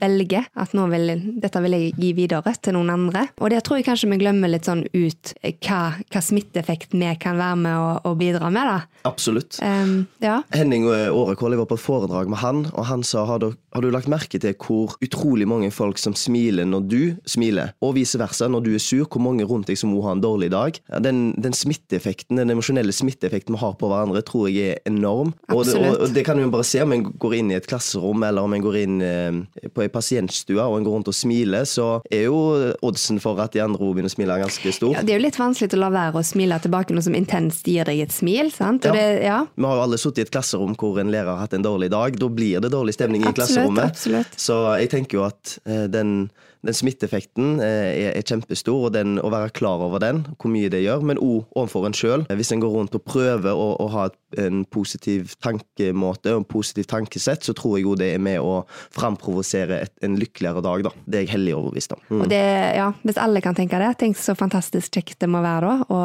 velger 0.00 0.49
at 0.61 0.75
nå 0.76 0.87
vil, 0.93 1.12
dette 1.43 1.62
vil 1.64 1.76
jeg 1.76 1.94
gi 2.00 2.12
videre 2.17 2.55
til 2.62 2.76
noen 2.76 2.93
andre. 2.94 3.26
Og 3.41 3.52
det 3.52 3.62
tror 3.67 3.81
jeg 3.81 3.88
kanskje 3.88 4.11
vi 4.11 4.20
glemmer 4.23 4.50
litt 4.52 4.69
sånn 4.69 4.85
ut 4.91 5.35
hva, 5.67 5.81
hva 6.11 6.25
smitteeffekt 6.25 6.97
vi 6.97 7.11
kan 7.20 7.38
være 7.41 7.61
med 7.61 7.76
å, 7.76 7.91
å 8.11 8.14
bidra 8.19 8.50
med. 8.52 8.70
da. 8.70 9.06
Absolutt. 9.08 9.58
Um, 9.64 10.05
ja. 10.23 10.41
Henning 10.55 10.87
Årekål, 10.88 11.55
jeg 11.55 11.62
var 11.62 11.70
på 11.70 11.79
et 11.79 11.85
foredrag 11.85 12.31
med 12.31 12.41
han, 12.43 12.64
og 12.75 12.87
han 12.91 13.05
sa 13.06 13.25
har 13.29 13.41
du, 13.43 13.50
har 13.75 13.85
du 13.85 13.91
lagt 13.93 14.11
merke 14.11 14.41
til 14.41 14.56
hvor 14.61 14.97
utrolig 15.05 15.49
mange 15.49 15.70
folk 15.75 16.00
som 16.00 16.17
smiler 16.19 16.69
når 16.69 16.87
du 16.91 17.00
smiler, 17.29 17.75
og 17.85 17.94
vice 17.97 18.19
versa 18.20 18.49
når 18.50 18.67
du 18.67 18.73
er 18.75 18.82
sur, 18.82 19.06
hvor 19.06 19.23
mange 19.25 19.47
rundt 19.49 19.70
deg 19.70 19.79
som 19.81 19.93
må 19.94 20.02
ha 20.05 20.14
en 20.17 20.25
dårlig 20.25 20.50
dag. 20.52 20.81
Den, 21.05 21.31
den 21.41 21.56
smitteeffekten, 21.56 22.41
den 22.41 22.52
emosjonelle 22.55 22.94
smitteeffekten 22.94 23.56
vi 23.56 23.62
har 23.62 23.76
på 23.81 23.91
hverandre, 23.91 24.23
tror 24.26 24.49
jeg 24.50 24.76
er 24.76 24.91
enorm. 24.91 25.35
Og 25.52 25.64
det, 25.69 25.76
og, 25.79 26.05
og 26.06 26.14
det, 26.14 26.25
kan 26.26 26.41
vi 26.41 26.49
bare 26.52 26.67
se 26.67 26.82
om 26.85 26.94
en 26.94 27.06
går 27.20 27.38
inn 27.41 27.52
i 27.52 27.58
et 27.58 27.69
klasserom, 27.70 28.25
eller 28.26 28.47
om 28.47 28.56
en 28.56 28.64
går 28.64 28.81
inn 28.85 29.00
eh, 29.05 29.69
på 29.70 29.85
ei 29.85 29.89
pasientstue 29.92 30.60
og 30.60 30.78
en 30.78 30.87
går 30.87 30.96
rundt 30.98 31.10
og 31.10 31.16
smiler, 31.16 31.66
så 31.69 31.88
er 32.10 32.26
jo 32.28 32.40
oddsen 32.87 33.20
for 33.22 33.40
at 33.42 33.54
de 33.56 33.62
andre 33.64 33.81
òg 33.81 33.96
begynner 33.96 34.12
å 34.12 34.14
smile, 34.14 34.38
ganske 34.42 34.75
stor. 34.75 34.94
Ja, 34.96 35.04
det 35.06 35.14
er 35.14 35.20
jo 35.20 35.26
litt 35.26 35.40
vanskelig 35.40 35.75
å 35.76 35.82
la 35.82 35.90
være 35.94 36.20
å 36.20 36.26
smile 36.26 36.60
tilbake 36.62 36.96
noe 36.96 37.04
som 37.06 37.16
intenst 37.19 37.69
gir 37.69 37.88
deg 37.88 38.04
et 38.06 38.14
smil. 38.14 38.52
sant? 38.54 38.87
Ja. 38.87 38.94
Det, 38.96 39.06
ja. 39.26 39.40
Vi 39.54 39.66
har 39.66 39.81
jo 39.81 39.87
alle 39.87 40.00
sittet 40.00 40.22
i 40.22 40.28
et 40.28 40.34
klasserom 40.34 40.76
hvor 40.81 41.00
en 41.02 41.12
lærer 41.12 41.32
har 41.32 41.44
hatt 41.44 41.56
en 41.56 41.66
dårlig 41.66 41.90
dag. 41.92 42.19
Da 42.20 42.31
blir 42.31 42.62
det 42.62 42.72
dårlig 42.72 42.96
stemning 42.96 43.26
i 43.26 43.34
klasserommet. 43.34 43.90
Absolutt. 43.92 44.38
Så 44.40 44.62
jeg 44.81 44.92
tenker 44.92 45.20
jo 45.20 45.26
at 45.28 45.58
eh, 45.66 45.87
den 45.90 46.31
den 46.67 46.77
smitteeffekten 46.77 47.61
eh, 47.65 47.91
er, 47.91 48.11
er, 48.19 48.25
kjempestor, 48.27 48.89
og 48.89 48.95
den, 48.97 49.17
å 49.23 49.31
være 49.33 49.53
klar 49.57 49.83
over 49.87 50.03
den, 50.03 50.23
hvor 50.37 50.53
mye 50.53 50.71
det 50.73 50.83
gjør, 50.85 51.05
men 51.09 51.21
òg 51.21 51.49
overfor 51.57 51.89
en 51.89 51.97
sjøl. 51.97 52.27
Hvis 52.37 52.53
en 52.55 52.62
går 52.62 52.75
rundt 52.75 52.97
og 52.99 53.05
prøver 53.09 53.57
å, 53.57 53.71
å 53.81 53.89
ha 53.95 54.09
en 54.41 54.62
positiv 54.71 55.35
tankemåte 55.43 56.35
og 56.35 56.43
en 56.43 56.49
positiv 56.49 56.89
tankesett, 56.91 57.47
så 57.47 57.57
tror 57.57 57.79
jeg 57.79 57.89
jo 57.89 57.97
det 57.99 58.12
er 58.15 58.23
med 58.23 58.45
å 58.45 58.61
framprovosere 58.97 59.83
en 60.05 60.21
lykkeligere 60.21 60.65
dag. 60.67 60.87
da. 60.91 60.95
Det 61.07 61.21
er 61.21 61.27
jeg 61.27 61.35
hellig 61.39 61.57
overbevist 61.57 61.97
om. 61.97 62.07
Mm. 62.11 62.25
Det, 62.31 62.45
ja, 62.77 62.93
Hvis 63.03 63.21
alle 63.21 63.45
kan 63.45 63.57
tenke 63.59 63.81
det, 63.81 63.95
tenk 64.01 64.21
så 64.21 64.37
fantastisk 64.39 65.01
kjekt 65.01 65.21
det 65.21 65.31
må 65.31 65.43
være 65.45 65.67
da, 65.67 65.91
å 65.91 66.01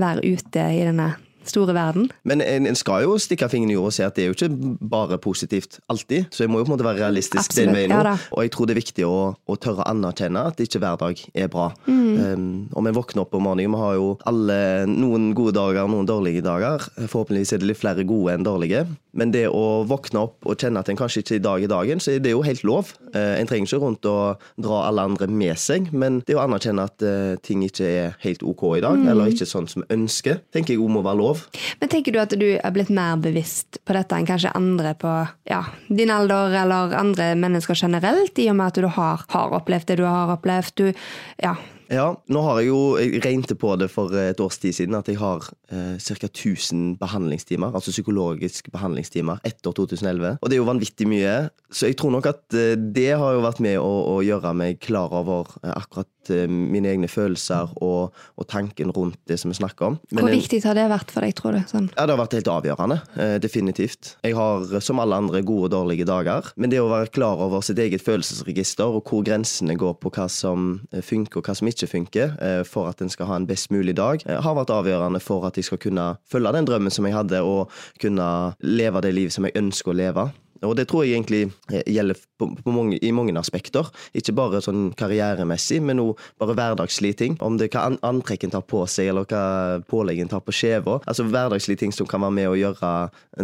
være 0.00 0.26
ute 0.26 0.70
i 0.74 0.86
denne 0.86 1.12
store 1.50 1.74
verden. 1.76 2.08
Men 2.24 2.42
en, 2.44 2.68
en 2.70 2.78
skal 2.78 3.04
jo 3.04 3.16
stikke 3.20 3.48
fingeren 3.50 3.74
i 3.74 3.76
jorda 3.76 3.90
og 3.90 3.96
si 3.96 4.04
at 4.06 4.16
det 4.16 4.24
er 4.24 4.30
jo 4.30 4.36
ikke 4.36 4.78
bare 4.92 5.18
positivt 5.22 5.80
alltid. 5.90 6.30
Så 6.30 6.44
jeg 6.44 6.52
må 6.52 6.60
jo 6.60 6.66
på 6.66 6.72
en 6.72 6.76
måte 6.76 6.86
være 6.86 7.02
realistisk 7.02 7.50
Absolutt, 7.50 7.66
den 7.66 7.76
veien 7.76 7.94
ja, 7.94 8.14
Og 8.32 8.44
jeg 8.44 8.52
tror 8.54 8.68
det 8.68 8.74
er 8.74 8.80
viktig 8.80 9.06
å, 9.08 9.18
å, 9.34 9.58
tørre 9.60 9.84
å 9.84 9.90
anerkjenne 9.90 10.44
at 10.50 10.62
ikke 10.62 10.80
hver 10.82 10.98
dag 11.00 11.22
er 11.34 11.50
bra. 11.52 11.68
Mm. 11.86 12.00
Um, 12.20 12.48
og 12.74 12.86
vi 12.86 12.94
våkner 13.00 13.24
opp 13.24 13.36
om 13.36 13.46
morgenen, 13.46 13.74
vi 13.74 13.82
har 13.82 13.96
jo 13.98 14.08
alle 14.30 14.58
noen 14.90 15.30
gode 15.36 15.56
dager, 15.58 15.90
noen 15.90 16.08
dårlige 16.08 16.44
dager. 16.46 16.86
Forhåpentligvis 17.00 17.54
er 17.56 17.62
det 17.62 17.70
litt 17.72 17.80
flere 17.80 18.06
gode 18.08 18.36
enn 18.36 18.46
dårlige. 18.46 18.84
Men 19.16 19.32
det 19.34 19.46
å 19.50 19.82
våkne 19.90 20.24
opp 20.28 20.46
og 20.46 20.60
kjenne 20.60 20.82
at 20.82 20.90
en 20.90 20.98
kanskje 20.98 21.24
ikke 21.24 21.36
er 21.36 21.40
i 21.40 21.46
dag 21.46 21.64
i 21.64 21.70
dagen, 21.70 22.02
så 22.02 22.14
er 22.14 22.22
det 22.22 22.34
jo 22.34 22.44
helt 22.46 22.64
lov. 22.66 22.94
Uh, 23.14 23.36
en 23.40 23.50
trenger 23.50 23.66
ikke 23.66 23.82
rundt 23.82 24.06
å 24.08 24.16
dra 24.60 24.84
alle 24.86 25.06
andre 25.10 25.30
med 25.30 25.58
seg, 25.60 25.90
men 25.90 26.20
det 26.28 26.38
å 26.38 26.44
anerkjenne 26.44 26.86
at 26.86 27.06
uh, 27.06 27.34
ting 27.42 27.64
ikke 27.66 27.88
er 27.88 28.18
helt 28.24 28.44
OK 28.46 28.66
i 28.76 28.84
dag, 28.84 28.98
mm. 29.00 29.08
eller 29.10 29.32
ikke 29.32 29.48
sånn 29.48 29.68
som 29.70 29.84
vi 29.84 29.96
ønsker, 29.96 30.42
tenker 30.54 30.76
jeg 30.76 30.82
òg 30.82 30.94
må 30.94 31.04
være 31.06 31.20
lov 31.20 31.39
Men 31.80 31.92
tenker 31.92 32.14
du 32.14 32.20
at 32.22 32.36
du 32.38 32.46
er 32.56 32.74
blitt 32.74 32.92
mer 32.94 33.18
bevisst 33.22 33.80
på 33.86 33.96
dette 33.96 34.16
enn 34.16 34.28
kanskje 34.28 34.54
andre 34.56 34.94
på 34.98 35.16
ja, 35.50 35.64
din 35.88 36.12
alder, 36.14 36.54
eller 36.62 36.96
andre 36.98 37.32
mennesker 37.40 37.78
generelt, 37.78 38.38
i 38.38 38.50
og 38.52 38.58
med 38.60 38.72
at 38.72 38.80
du 38.80 38.88
har, 38.88 39.26
har 39.34 39.58
opplevd 39.60 39.92
det 39.92 40.00
du 40.02 40.06
har 40.08 40.32
opplevd? 40.36 40.74
Du, 40.80 41.04
ja, 41.42 41.56
ja, 41.90 42.06
nå 42.30 42.40
har 42.46 42.60
jeg 42.60 42.68
jo 42.70 42.80
Jeg 43.00 43.20
regnet 43.24 43.52
på 43.58 43.72
det 43.80 43.88
for 43.90 44.14
et 44.14 44.38
års 44.42 44.60
tid 44.62 44.76
siden 44.76 44.94
at 44.94 45.08
jeg 45.10 45.18
har 45.18 45.42
eh, 45.74 45.96
ca. 45.98 46.28
1000 46.28 46.94
behandlingstimer, 47.00 47.74
altså 47.74 47.90
psykologiske 47.90 48.70
behandlingstimer, 48.70 49.40
etter 49.42 49.74
2011. 49.74 50.38
Og 50.38 50.46
det 50.46 50.56
er 50.56 50.60
jo 50.60 50.68
vanvittig 50.68 51.08
mye. 51.10 51.34
Så 51.66 51.90
jeg 51.90 51.98
tror 51.98 52.14
nok 52.14 52.30
at 52.30 52.54
eh, 52.54 52.76
det 52.78 53.10
har 53.18 53.34
jo 53.34 53.42
vært 53.42 53.62
med 53.64 53.80
å, 53.82 53.90
å 54.14 54.20
gjøre 54.22 54.54
meg 54.54 54.78
klar 54.84 55.10
over 55.18 55.50
eh, 55.64 55.74
akkurat 55.74 56.10
mine 56.28 56.90
egne 56.90 57.08
følelser 57.08 57.70
og, 57.80 58.12
og, 58.36 58.44
tanken 58.50 58.90
rundt 58.92 59.18
det 59.30 59.38
som 59.40 59.50
vi 59.50 59.56
snakker 59.56 59.86
om. 59.86 59.98
Men, 60.10 60.24
Hvor 60.24 60.34
viktig 60.34 60.60
har 60.66 60.76
det 60.76 60.88
vært 60.90 61.12
for 61.14 61.24
deg, 61.24 61.34
tror 61.38 61.56
du? 61.56 61.60
Sånn? 61.70 61.88
Ja, 61.96 62.06
Det 62.06 62.14
har 62.14 62.20
vært 62.20 62.36
helt 62.36 62.50
avgjørende. 62.50 62.98
Eh, 63.16 63.36
definitivt. 63.42 64.16
Jeg 64.26 64.36
har 64.36 64.80
som 64.84 65.00
alle 65.02 65.16
andre 65.16 65.42
gode 65.46 65.70
og 65.70 65.74
dårlige 65.74 66.06
dager. 66.08 66.50
Men 66.56 66.72
det 66.72 66.82
å 66.82 66.90
være 66.90 67.12
klar 67.14 67.40
over 67.40 67.64
sitt 67.64 67.78
eget 67.78 68.04
følelsesregister 68.04 68.90
og 68.90 69.08
hvor 69.08 69.24
grensene 69.26 69.76
går 69.78 69.96
på 70.02 70.12
hva 70.14 70.26
som 70.30 70.72
eh, 70.92 71.04
funker 71.04 71.40
og 71.40 71.48
hva 71.48 71.56
som 71.56 71.70
ikke 71.70 71.90
funker 71.90 72.36
eh, 72.42 72.62
for 72.68 72.90
at 72.90 73.02
en 73.02 73.12
skal 73.12 73.30
ha 73.30 73.40
en 73.40 73.48
best 73.48 73.70
mulig 73.74 73.96
dag, 73.98 74.24
eh, 74.26 74.40
har 74.42 74.58
vært 74.58 74.74
avgjørende 74.74 75.22
for 75.22 75.46
at 75.48 75.58
jeg 75.58 75.68
skal 75.70 75.82
kunne 75.82 76.12
følge 76.30 76.54
den 76.56 76.68
drømmen 76.68 76.94
som 76.94 77.06
jeg 77.08 77.16
hadde, 77.16 77.42
og 77.42 77.70
kunne 78.02 78.28
leve 78.60 79.02
det 79.04 79.14
livet 79.16 79.34
som 79.34 79.46
jeg 79.46 79.58
ønsker 79.60 79.92
å 79.92 79.98
leve. 80.00 80.30
Og 80.66 80.76
det 80.76 80.88
tror 80.90 81.06
jeg 81.06 81.16
egentlig 81.16 81.42
eh, 81.72 81.84
gjelder 81.88 82.18
på, 82.40 82.48
på 82.64 82.74
mange, 82.74 82.98
i 83.00 83.12
mange 83.14 83.34
aspekter. 83.40 83.88
Ikke 84.16 84.34
bare 84.36 84.60
sånn 84.64 84.90
karrieremessig, 84.98 85.80
men 85.84 86.02
òg 86.02 86.20
bare 86.40 86.56
hverdagslige 86.58 87.18
ting. 87.22 87.36
Om 87.44 87.58
det 87.60 87.70
er 87.70 87.76
hva 87.76 87.98
antrekken 88.06 88.52
tar 88.52 88.64
på 88.68 88.82
seg, 88.90 89.12
eller 89.12 89.28
hva 89.28 89.80
påleggen 89.90 90.30
tar 90.30 90.42
på 90.44 90.54
skjeva. 90.54 90.98
Altså 91.04 91.26
hverdagslige 91.28 91.84
ting 91.84 91.94
som 91.94 92.08
kan 92.10 92.24
være 92.24 92.36
med 92.36 92.50
å 92.50 92.58
gjøre 92.58 92.92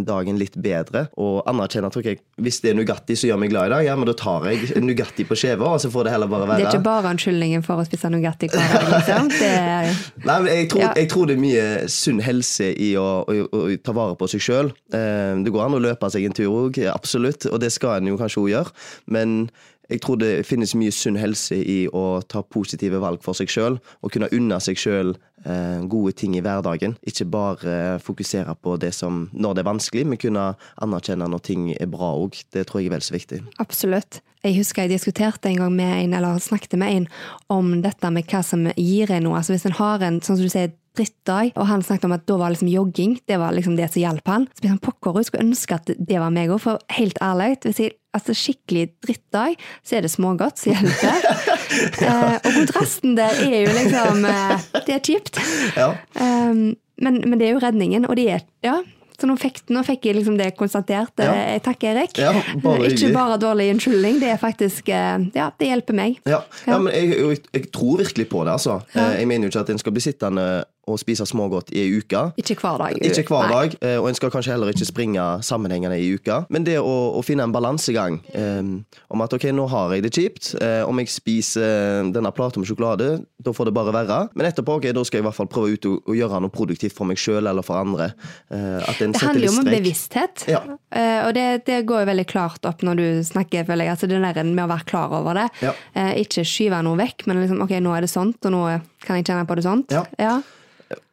dagen 0.06 0.40
litt 0.40 0.56
bedre. 0.60 1.06
Og 1.20 1.42
anerkjenne 1.48 1.90
tror 1.92 2.06
jeg, 2.06 2.20
hvis 2.42 2.60
det 2.64 2.72
er 2.72 2.78
Nugatti 2.80 3.16
som 3.16 3.30
gjør 3.30 3.40
meg 3.42 3.52
glad 3.52 3.70
i 3.70 3.74
dag, 3.76 3.86
ja, 3.88 3.96
men 3.98 4.08
da 4.08 4.16
tar 4.18 4.48
jeg 4.50 4.82
Nugatti 4.84 5.26
på 5.28 5.38
skjeva, 5.38 5.72
og 5.76 5.82
så 5.82 5.90
får 5.92 6.08
det 6.08 6.16
heller 6.16 6.30
bare 6.32 6.50
være. 6.50 6.60
Det 6.62 6.68
er 6.68 6.78
ikke 6.78 6.88
bare 6.88 7.12
unnskyldningen 7.14 7.64
for 7.66 7.82
å 7.82 7.86
spise 7.88 8.10
Nugatti 8.12 8.50
hver 8.52 8.74
dag, 8.74 8.88
liksom? 8.92 9.32
Er... 9.46 9.90
Nei, 10.28 10.38
men 10.42 10.50
jeg 10.52 10.70
tror, 10.72 10.84
ja. 10.84 10.92
jeg 11.00 11.10
tror, 11.12 11.28
det 11.28 11.36
er 11.36 11.42
mye 11.42 11.66
sunn 11.92 12.20
helse 12.24 12.70
i 12.72 12.92
å, 13.00 13.06
å, 13.22 13.38
å, 13.46 13.62
å 13.66 13.80
ta 13.82 13.94
vare 13.96 14.16
på 14.18 14.28
seg 14.32 14.44
sjøl. 14.44 14.72
Eh, 14.94 15.32
det 15.44 15.52
går 15.54 15.66
an 15.66 15.78
å 15.78 15.82
løpe 15.82 16.10
seg 16.12 16.26
en 16.28 16.36
tur 16.36 16.48
òg 16.50 16.80
absolutt, 17.06 17.48
og 17.48 17.62
det 17.62 17.72
skal 17.74 18.00
en 18.00 18.12
jo 18.12 18.20
kanskje 18.20 18.42
òg 18.42 18.52
gjøre. 18.52 18.76
Men 19.14 19.48
jeg 19.86 20.02
tror 20.02 20.18
det 20.18 20.46
finnes 20.46 20.74
mye 20.74 20.90
sunn 20.90 21.18
helse 21.18 21.56
i 21.62 21.84
å 21.94 22.18
ta 22.26 22.42
positive 22.42 22.98
valg 23.02 23.22
for 23.22 23.38
seg 23.38 23.50
sjøl, 23.52 23.78
og 24.02 24.12
kunne 24.12 24.30
unne 24.34 24.58
seg 24.62 24.80
sjøl 24.82 25.12
eh, 25.46 25.82
gode 25.86 26.16
ting 26.18 26.34
i 26.34 26.42
hverdagen. 26.42 26.96
Ikke 27.06 27.28
bare 27.30 27.76
fokusere 28.02 28.56
på 28.58 28.74
det 28.82 28.90
som 28.96 29.28
når 29.32 29.54
det 29.54 29.62
er 29.62 29.70
vanskelig, 29.70 30.06
men 30.10 30.20
kunne 30.20 30.48
anerkjenne 30.82 31.28
når 31.30 31.44
ting 31.46 31.68
er 31.76 31.90
bra 31.92 32.16
òg. 32.18 32.40
Det 32.50 32.66
tror 32.66 32.82
jeg 32.82 32.90
er 32.90 32.96
vel 32.96 33.06
så 33.06 33.14
viktig. 33.14 33.44
Absolutt. 33.62 34.20
Jeg 34.42 34.58
husker 34.58 34.84
jeg 34.84 34.96
diskuterte 34.96 35.50
en 35.50 35.62
gang 35.62 35.72
med 35.74 35.92
en, 36.00 36.18
eller 36.18 36.42
snakket 36.42 36.74
med 36.78 36.92
en 36.96 37.06
om 37.50 37.70
dette 37.82 38.10
med 38.14 38.26
hva 38.30 38.42
som 38.46 38.66
gir 38.74 39.10
en 39.14 39.26
noe. 39.26 39.38
Altså 39.38 39.54
Hvis 39.54 39.68
en 39.70 39.78
har 39.78 40.02
en 40.06 40.18
sånn 40.18 40.38
som 40.38 40.46
du 40.46 40.52
sier, 40.52 40.74
drittdag, 40.96 41.52
og 41.56 41.68
han 41.70 41.84
snakket 41.84 42.08
om 42.08 42.16
at 42.16 42.26
da 42.28 42.38
var 42.40 42.54
liksom 42.54 42.70
jogging 42.72 43.18
det 43.28 43.38
var 43.40 43.54
liksom 43.54 43.76
det 43.78 43.90
som 43.92 44.02
hjalp 44.02 44.32
han. 44.32 44.48
Så 44.54 44.64
ble 44.64 44.72
han 44.74 44.82
pokker, 44.82 45.20
jeg 45.20 45.30
skulle 45.30 45.46
ønske 45.46 45.78
at 45.78 45.92
det 45.96 46.18
var 46.22 46.34
meg 46.34 46.52
òg, 46.52 46.62
for 46.64 46.82
helt 46.96 47.20
ærlig, 47.24 47.56
hvis 47.66 47.82
jeg 47.84 47.96
altså 48.16 48.34
skikkelig 48.36 48.88
drittdag, 49.04 49.56
så 49.84 49.98
er 49.98 50.06
det 50.06 50.12
smågodt 50.12 50.60
som 50.60 50.72
hjelper. 50.72 51.30
eh, 52.06 52.34
og 52.40 52.50
kontrasten 52.62 53.16
der 53.18 53.40
er 53.44 53.58
jo 53.66 53.76
liksom 53.76 54.26
eh, 54.30 54.68
Det 54.86 54.96
er 54.96 55.02
kjipt. 55.04 55.40
Ja. 55.76 55.92
Um, 56.16 56.76
men, 57.02 57.20
men 57.26 57.40
det 57.40 57.50
er 57.50 57.58
jo 57.58 57.64
redningen, 57.64 58.08
og 58.08 58.16
det 58.16 58.30
er 58.38 58.46
Ja. 58.64 58.80
Så 59.16 59.24
nå 59.24 59.32
fikk, 59.40 59.62
nå 59.72 59.80
fikk 59.80 60.10
jeg 60.10 60.18
liksom 60.18 60.34
det 60.36 60.50
konstatert. 60.58 61.14
Ja. 61.16 61.32
Eh, 61.32 61.60
Takk, 61.64 61.86
Erik. 61.88 62.18
Ja, 62.20 62.34
bare 62.60 62.90
Ikke 62.90 63.08
bare 63.14 63.38
dårlig 63.40 63.70
unnskyldning, 63.72 64.18
det 64.20 64.34
er 64.34 64.40
faktisk 64.40 64.90
eh, 64.92 65.24
Ja, 65.32 65.48
det 65.56 65.70
hjelper 65.70 65.96
meg. 65.96 66.18
Ja, 66.28 66.42
men 66.68 66.90
jeg, 66.92 67.14
jeg, 67.16 67.38
jeg 67.56 67.70
tror 67.72 68.02
virkelig 68.02 68.28
på 68.28 68.44
det, 68.44 68.58
altså. 68.58 68.80
Jeg 68.92 69.24
mener 69.30 69.48
jo 69.48 69.54
ikke 69.54 69.64
at 69.64 69.72
en 69.72 69.80
skal 69.80 69.96
bli 69.96 70.04
sittende 70.04 70.46
og 70.86 71.00
spise 71.02 71.26
smågodt 71.26 71.72
i 71.74 71.82
ei 71.82 71.98
uke. 71.98 72.20
Ikke 72.38 72.54
hver 72.60 72.78
dag. 72.78 72.98
Ikke 73.02 73.26
hver 73.26 73.50
dag, 73.50 73.74
eh, 73.82 73.96
og 73.98 74.08
en 74.08 74.18
skal 74.18 74.30
kanskje 74.30 74.54
heller 74.54 74.70
ikke 74.70 74.86
springe 74.86 75.24
sammenhengende 75.42 75.98
i 75.98 76.12
uka. 76.14 76.44
Men 76.52 76.66
det 76.66 76.78
å, 76.78 76.94
å 77.18 77.22
finne 77.26 77.46
en 77.46 77.54
balansegang 77.54 78.20
um, 78.36 78.70
om 79.10 79.24
at 79.24 79.34
ok, 79.34 79.48
nå 79.56 79.66
har 79.72 79.96
jeg 79.96 80.06
det 80.06 80.12
kjipt. 80.14 80.52
Eh, 80.62 80.82
om 80.86 81.02
jeg 81.02 81.10
spiser 81.10 82.06
denne 82.14 82.30
plata 82.34 82.62
med 82.62 82.70
sjokolade, 82.70 83.08
da 83.42 83.54
får 83.54 83.70
det 83.70 83.74
bare 83.76 83.94
være. 83.96 84.20
Men 84.38 84.50
etterpå 84.50 84.78
ok, 84.78 84.88
da 84.94 85.04
skal 85.06 85.20
jeg 85.20 85.26
i 85.26 85.28
hvert 85.28 85.38
fall 85.40 85.50
prøve 85.50 85.74
ut 85.74 85.90
å, 85.90 85.96
gjøre 86.16 86.40
noe 86.40 86.54
produktivt 86.54 86.94
for 86.96 87.08
meg 87.08 87.18
sjøl 87.20 87.50
eller 87.50 87.66
for 87.66 87.82
andre. 87.82 88.12
Uh, 88.48 88.78
Det 88.86 89.20
handler 89.20 89.48
jo 89.48 89.54
om 89.58 89.66
bevissthet, 89.68 90.46
Ja. 90.50 90.62
uh, 90.62 91.26
og 91.26 91.34
det, 91.36 91.46
det 91.66 91.82
går 91.88 92.04
jo 92.04 92.10
veldig 92.12 92.26
klart 92.30 92.68
opp 92.68 92.86
når 92.86 93.00
du 93.02 93.06
snakker, 93.26 93.66
føler 93.66 93.88
jeg. 93.88 93.96
Altså 93.96 94.10
det 94.10 94.22
der 94.22 94.46
med 94.46 94.64
å 94.64 94.70
være 94.70 94.86
klar 94.88 95.14
over 95.18 95.42
det. 95.42 95.48
Ja. 95.66 95.74
Uh, 95.96 96.14
ikke 96.22 96.46
skyve 96.46 96.78
noe 96.86 96.98
vekk, 97.02 97.26
men 97.26 97.42
liksom, 97.42 97.64
ok, 97.66 97.74
nå 97.82 97.96
er 97.96 98.06
det 98.06 98.12
sånt, 98.12 98.38
og 98.46 98.54
nå 98.54 98.62
kan 99.06 99.18
jeg 99.18 99.26
kjenne 99.28 99.46
på 99.48 99.58
det 99.58 99.66
sånt. 99.66 99.92
Ja. 99.94 100.06
ja. 100.20 100.38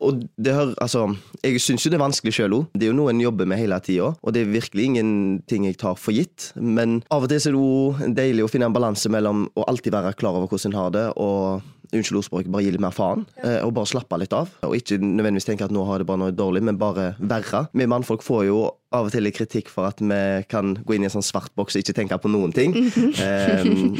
Og 0.03 0.23
det 0.37 0.53
hører, 0.53 0.73
altså, 0.83 1.07
Jeg 1.43 1.61
syns 1.61 1.85
jo 1.85 1.91
det 1.91 1.97
er 1.97 2.03
vanskelig 2.03 2.33
sjøl 2.35 2.57
òg. 2.59 2.65
Det 2.77 2.87
er 2.87 2.91
jo 2.91 2.97
noe 2.97 3.13
en 3.13 3.21
jobber 3.23 3.47
med 3.49 3.61
hele 3.61 3.79
tida. 3.83 4.11
Og 4.21 4.35
det 4.35 4.43
er 4.43 4.53
virkelig 4.53 4.89
ingenting 4.91 5.67
jeg 5.67 5.79
tar 5.81 5.97
for 5.99 6.15
gitt. 6.15 6.51
Men 6.55 7.01
av 7.13 7.25
og 7.25 7.31
til 7.31 7.39
er 7.39 7.55
det 7.55 7.57
jo 7.57 8.11
deilig 8.19 8.45
å 8.45 8.51
finne 8.51 8.69
en 8.69 8.75
balanse 8.75 9.09
mellom 9.11 9.47
å 9.57 9.65
alltid 9.69 9.95
være 9.95 10.13
klar 10.19 10.37
over 10.37 10.51
hvordan 10.51 10.73
en 10.73 10.79
har 10.79 10.93
det, 10.93 11.07
og 11.17 11.63
unnskyld 11.93 12.19
ordspråket, 12.21 12.51
bare 12.53 12.65
gi 12.65 12.73
litt 12.73 12.83
mer 12.83 12.95
faen. 12.95 13.25
Ja. 13.41 13.59
Og 13.67 13.73
bare 13.77 13.89
slappe 13.89 14.17
litt 14.21 14.33
av. 14.35 14.51
Og 14.65 14.75
ikke 14.77 14.99
nødvendigvis 15.01 15.47
tenke 15.49 15.67
at 15.67 15.73
nå 15.73 15.83
har 15.87 16.01
det 16.01 16.09
bare 16.09 16.21
noe 16.23 16.35
dårlig, 16.35 16.63
men 16.65 16.79
bare 16.81 17.13
verre. 17.19 17.67
Vi 17.73 17.89
mannfolk 17.89 18.25
får 18.25 18.47
jo 18.49 18.63
av 18.93 19.09
og 19.09 19.13
til 19.13 19.29
kritikk 19.33 19.71
for 19.73 19.89
at 19.89 20.01
vi 20.01 20.21
kan 20.49 20.75
gå 20.77 20.95
inn 20.95 21.05
i 21.05 21.09
en 21.09 21.15
sånn 21.15 21.25
svart 21.25 21.53
boks 21.57 21.77
og 21.77 21.83
ikke 21.83 21.97
tenke 21.97 22.19
på 22.21 22.31
noen 22.31 22.53
ting. 22.55 22.75
Em, 23.23 23.97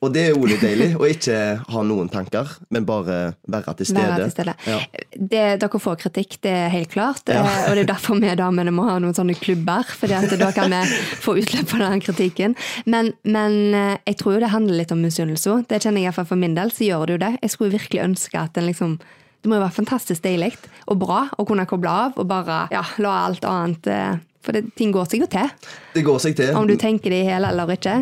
og 0.00 0.12
det 0.14 0.22
er 0.22 0.30
jo 0.32 0.46
litt 0.48 0.62
deilig 0.64 0.94
å 0.96 1.04
ikke 1.04 1.36
ha 1.74 1.82
noen 1.84 2.08
tanker, 2.08 2.48
men 2.72 2.86
bare 2.88 3.34
være 3.52 3.74
til 3.80 3.90
stede. 3.90 4.06
Være 4.08 4.28
til 4.28 4.32
stede. 4.32 4.54
Ja. 4.64 4.78
Det, 5.12 5.42
dere 5.60 5.80
får 5.84 5.98
kritikk, 6.00 6.38
det 6.46 6.54
er 6.56 6.72
helt 6.72 6.88
klart. 6.94 7.28
Ja. 7.28 7.42
Eh, 7.44 7.66
Og 7.68 7.76
det 7.76 7.84
er 7.84 7.90
derfor 7.92 8.16
vi 8.22 8.32
damene 8.40 8.72
må 8.72 8.86
ha 8.88 8.96
noen 9.02 9.12
sånne 9.16 9.36
klubber. 9.36 9.84
For 9.84 10.08
da 10.08 10.50
kan 10.56 10.72
vi 10.72 10.80
få 11.20 11.36
utløp 11.42 11.68
for 11.68 11.84
den 11.84 12.00
kritikken. 12.00 12.56
Men, 12.86 13.12
men 13.28 13.58
eh, 13.76 13.96
jeg 14.08 14.16
tror 14.22 14.38
jo 14.38 14.42
det 14.46 14.54
handler 14.54 14.80
litt 14.80 14.94
om 14.96 15.04
misunnelse. 15.04 15.58
Det 15.68 15.82
kjenner 15.84 16.00
jeg 16.00 16.08
i 16.08 16.10
hvert 16.10 16.20
fall 16.22 16.30
for 16.32 16.40
min 16.40 16.56
del, 16.56 16.72
så 16.72 16.88
gjør 16.88 17.04
det 17.06 17.18
jo 17.18 17.22
det. 17.26 17.32
Jeg 17.44 17.54
skulle 17.54 17.76
virkelig 17.76 18.04
ønske 18.08 18.40
at 18.40 18.56
en 18.56 18.70
liksom 18.72 18.98
Det 19.40 19.48
må 19.48 19.56
jo 19.56 19.62
være 19.62 19.72
fantastisk 19.72 20.20
deilig 20.24 20.50
og 20.92 20.98
bra 21.00 21.22
å 21.40 21.46
kunne 21.48 21.64
koble 21.64 21.88
av 21.88 22.18
og 22.20 22.26
bare 22.28 22.66
ja, 22.74 22.82
la 23.00 23.12
alt 23.24 23.44
annet 23.48 23.86
eh, 23.88 24.18
For 24.44 24.52
det, 24.52 24.74
ting 24.76 24.92
går 24.92 25.04
seg 25.08 25.22
jo 25.24 25.28
til. 25.32 25.48
Det 25.94 26.02
går 26.04 26.18
seg 26.20 26.36
til. 26.36 26.52
Om 26.56 26.68
du 26.68 26.74
tenker 26.80 27.12
det 27.12 27.22
i 27.22 27.28
hele 27.28 27.48
eller 27.52 27.72
ikke. 27.72 27.94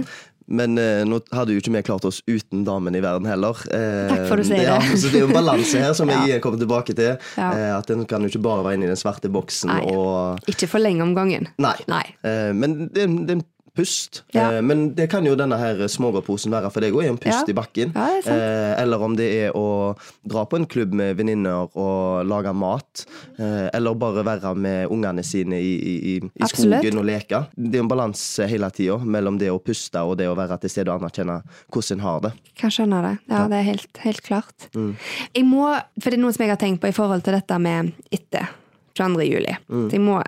Men 0.49 0.79
eh, 0.81 1.03
nå 1.05 1.19
hadde 1.37 1.53
jo 1.53 1.61
ikke 1.61 1.73
vi 1.75 1.83
klart 1.85 2.07
oss 2.09 2.23
uten 2.29 2.63
damen 2.65 2.95
i 2.97 3.03
verden 3.05 3.29
heller. 3.29 3.59
Eh, 3.69 4.09
Takk 4.09 4.23
for 4.31 4.41
du 4.41 4.47
sier 4.49 4.63
ja, 4.65 4.79
det. 4.81 4.97
Så 5.03 5.11
det 5.13 5.21
er 5.21 5.27
jo 5.27 5.29
en 5.29 5.37
balanse 5.37 5.83
her 5.83 5.93
som 5.99 6.09
Ja. 6.15 6.23
jeg 6.31 6.41
kommer 6.45 6.59
tilbake 6.63 6.95
til. 6.97 7.19
Ja. 7.37 7.51
Eh, 7.53 7.73
at 7.77 7.91
en 7.93 8.07
kan 8.09 8.25
jo 8.25 8.31
ikke 8.33 8.41
bare 8.47 8.65
være 8.65 8.79
inne 8.81 8.89
i 8.89 8.93
den 8.95 9.01
svarte 9.01 9.29
boksen 9.33 9.69
Nei. 9.75 9.83
og 9.93 10.41
Ikke 10.49 10.69
for 10.71 10.81
lenge 10.81 11.05
om 11.05 11.13
gangen. 11.19 11.51
Nei. 11.61 11.77
Nei. 11.91 12.05
Eh, 12.25 12.51
men 12.57 12.87
det, 12.89 13.05
det 13.29 13.35
er 13.35 13.41
en 13.41 13.45
pust. 13.79 14.23
Ja. 14.35 14.49
Eh, 14.57 14.63
men 14.63 14.89
det 14.99 15.09
kan 15.13 15.27
jo 15.27 15.37
denne 15.39 15.59
her 15.61 15.85
smågodtposen 15.91 16.53
være 16.55 16.71
for 16.75 16.85
deg 16.85 16.97
òg, 16.97 17.07
en 17.07 17.21
pust 17.21 17.47
Ja. 17.47 17.53
i 17.53 17.57
bakken. 17.57 17.95
Eh, 17.95 18.75
eller 18.83 19.03
om 19.03 19.15
det 19.17 19.29
er 19.47 19.57
å 19.57 19.97
dra 20.27 20.45
på 20.47 20.59
en 20.59 20.67
klubb 20.67 20.93
med 20.93 21.17
venninner 21.19 21.69
og 21.79 22.27
lage 22.27 22.53
mat. 22.55 23.05
Eh, 23.39 23.69
eller 23.73 23.95
bare 23.95 24.25
være 24.27 24.55
med 24.57 24.89
ungene 24.91 25.25
sine 25.25 25.61
i, 25.63 25.75
i, 25.79 26.17
i, 26.19 26.51
skogen 26.51 26.99
og 26.99 27.07
leke. 27.09 27.45
Det 27.57 27.79
er 27.79 27.85
en 27.87 27.91
balanse 27.91 28.49
hele 28.51 28.71
tida 28.75 28.99
mellom 28.99 29.39
det 29.39 29.51
å 29.53 29.61
puste 29.63 30.03
og 30.03 30.19
det 30.19 30.29
å 30.29 30.37
være 30.39 30.59
til 30.63 30.75
stede 30.75 30.93
og 30.93 31.03
anerkjenne 31.03 31.41
hvordan 31.71 31.99
en 31.99 32.05
har 32.05 32.21
det. 32.27 32.33
Kan 32.59 32.71
skjønne 32.75 33.03
det. 33.05 33.15
Ja, 33.31 33.47
det 33.49 33.61
er 33.61 33.69
helt, 33.71 34.01
helt 34.03 34.23
klart. 34.27 34.69
Jeg 34.75 35.45
må, 35.47 35.69
for 36.01 36.11
det 36.11 36.19
er 36.19 36.25
noe 36.25 36.35
som 36.35 36.45
jeg 36.45 36.53
har 36.53 36.61
tenkt 36.61 36.83
på 36.83 36.91
i 36.91 36.97
forhold 36.97 37.25
til 37.25 37.37
dette 37.39 37.59
med 37.63 37.93
etter 38.13 38.51
22. 38.99 39.25
juli. 39.29 39.55
Så 39.69 39.95
jeg 39.95 40.03
må 40.03 40.19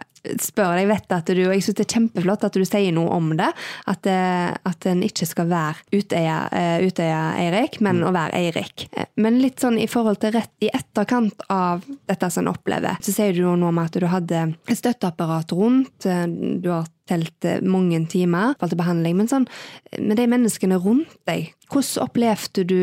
spørre 0.40 0.78
deg, 0.78 0.88
vet 0.90 1.14
at 1.14 1.30
du, 1.32 1.42
og 1.46 1.54
jeg 1.54 1.64
synes 1.64 1.78
det 1.78 1.86
er 1.86 1.94
kjempeflott 1.94 2.44
at 2.46 2.56
du 2.58 2.64
sier 2.68 2.94
noe 2.94 3.10
om 3.16 3.32
det, 3.38 3.48
at, 3.90 4.08
eh, 4.10 4.50
at 4.52 4.88
en 4.90 5.02
ikke 5.06 5.28
skal 5.28 5.48
være 5.50 6.00
Utøya, 6.00 6.38
eh, 6.52 7.68
men 7.80 8.02
å 8.04 8.12
være 8.14 8.36
Eirik. 8.36 8.88
Men 9.16 9.40
litt 9.40 9.60
sånn 9.62 9.78
i 9.80 9.88
forhold 9.90 10.20
til 10.20 10.34
rett 10.36 10.52
i 10.64 10.70
etterkant 10.72 11.44
av 11.48 11.84
dette 12.08 12.30
som 12.30 12.46
en 12.46 12.54
opplever, 12.54 13.00
så 13.00 13.14
sier 13.14 13.34
du 13.34 13.44
jo 13.44 13.56
noe 13.56 13.72
om 13.72 13.82
at 13.82 13.96
du 13.96 14.06
hadde 14.10 14.46
et 14.68 14.78
støtteapparat 14.78 15.52
rundt, 15.56 16.06
eh, 16.06 16.26
du 16.26 16.70
har 16.72 16.88
telt 17.10 17.46
mange 17.66 17.98
timer 18.06 18.54
for 18.60 18.70
behandling, 18.78 19.16
men 19.18 19.26
sånn, 19.26 19.48
med 19.98 20.20
de 20.20 20.28
menneskene 20.30 20.78
rundt 20.78 21.16
deg, 21.26 21.48
hvordan 21.70 22.04
opplevde 22.06 22.64
du 22.66 22.82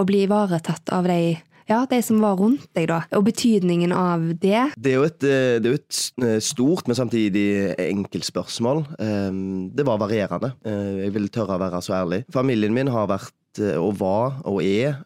å 0.00 0.06
bli 0.08 0.22
ivaretatt 0.24 0.94
av 0.96 1.04
de 1.10 1.36
ja, 1.68 1.84
de 1.90 1.98
som 2.02 2.20
var 2.22 2.36
rundt 2.38 2.66
deg, 2.76 2.88
da, 2.90 3.00
og 3.16 3.24
betydningen 3.26 3.92
av 3.92 4.22
det. 4.42 4.62
Det 4.78 4.92
er 4.92 4.96
jo 5.00 5.06
et, 5.08 5.24
eh, 5.26 5.56
er 5.58 5.66
jo 5.72 5.78
et 5.80 6.00
eh, 6.22 6.38
stort, 6.40 6.86
men 6.86 6.98
samtidig 6.98 7.74
enkelt 7.78 8.24
spørsmål. 8.28 8.84
Eh, 8.98 9.30
Det 9.76 9.86
var 9.86 9.98
varierende. 9.98 10.52
Eh, 10.64 11.04
Jeg 11.06 11.14
vil 11.14 11.28
tørre 11.28 11.56
å 11.56 11.62
være 11.62 11.82
så 11.82 11.94
ærlig. 12.02 12.24
Familien 12.32 12.74
min 12.74 12.88
har 12.88 13.06
vært 13.06 13.32
og 13.80 13.94
var 13.98 14.42
og 14.44 14.58
er 14.60 14.98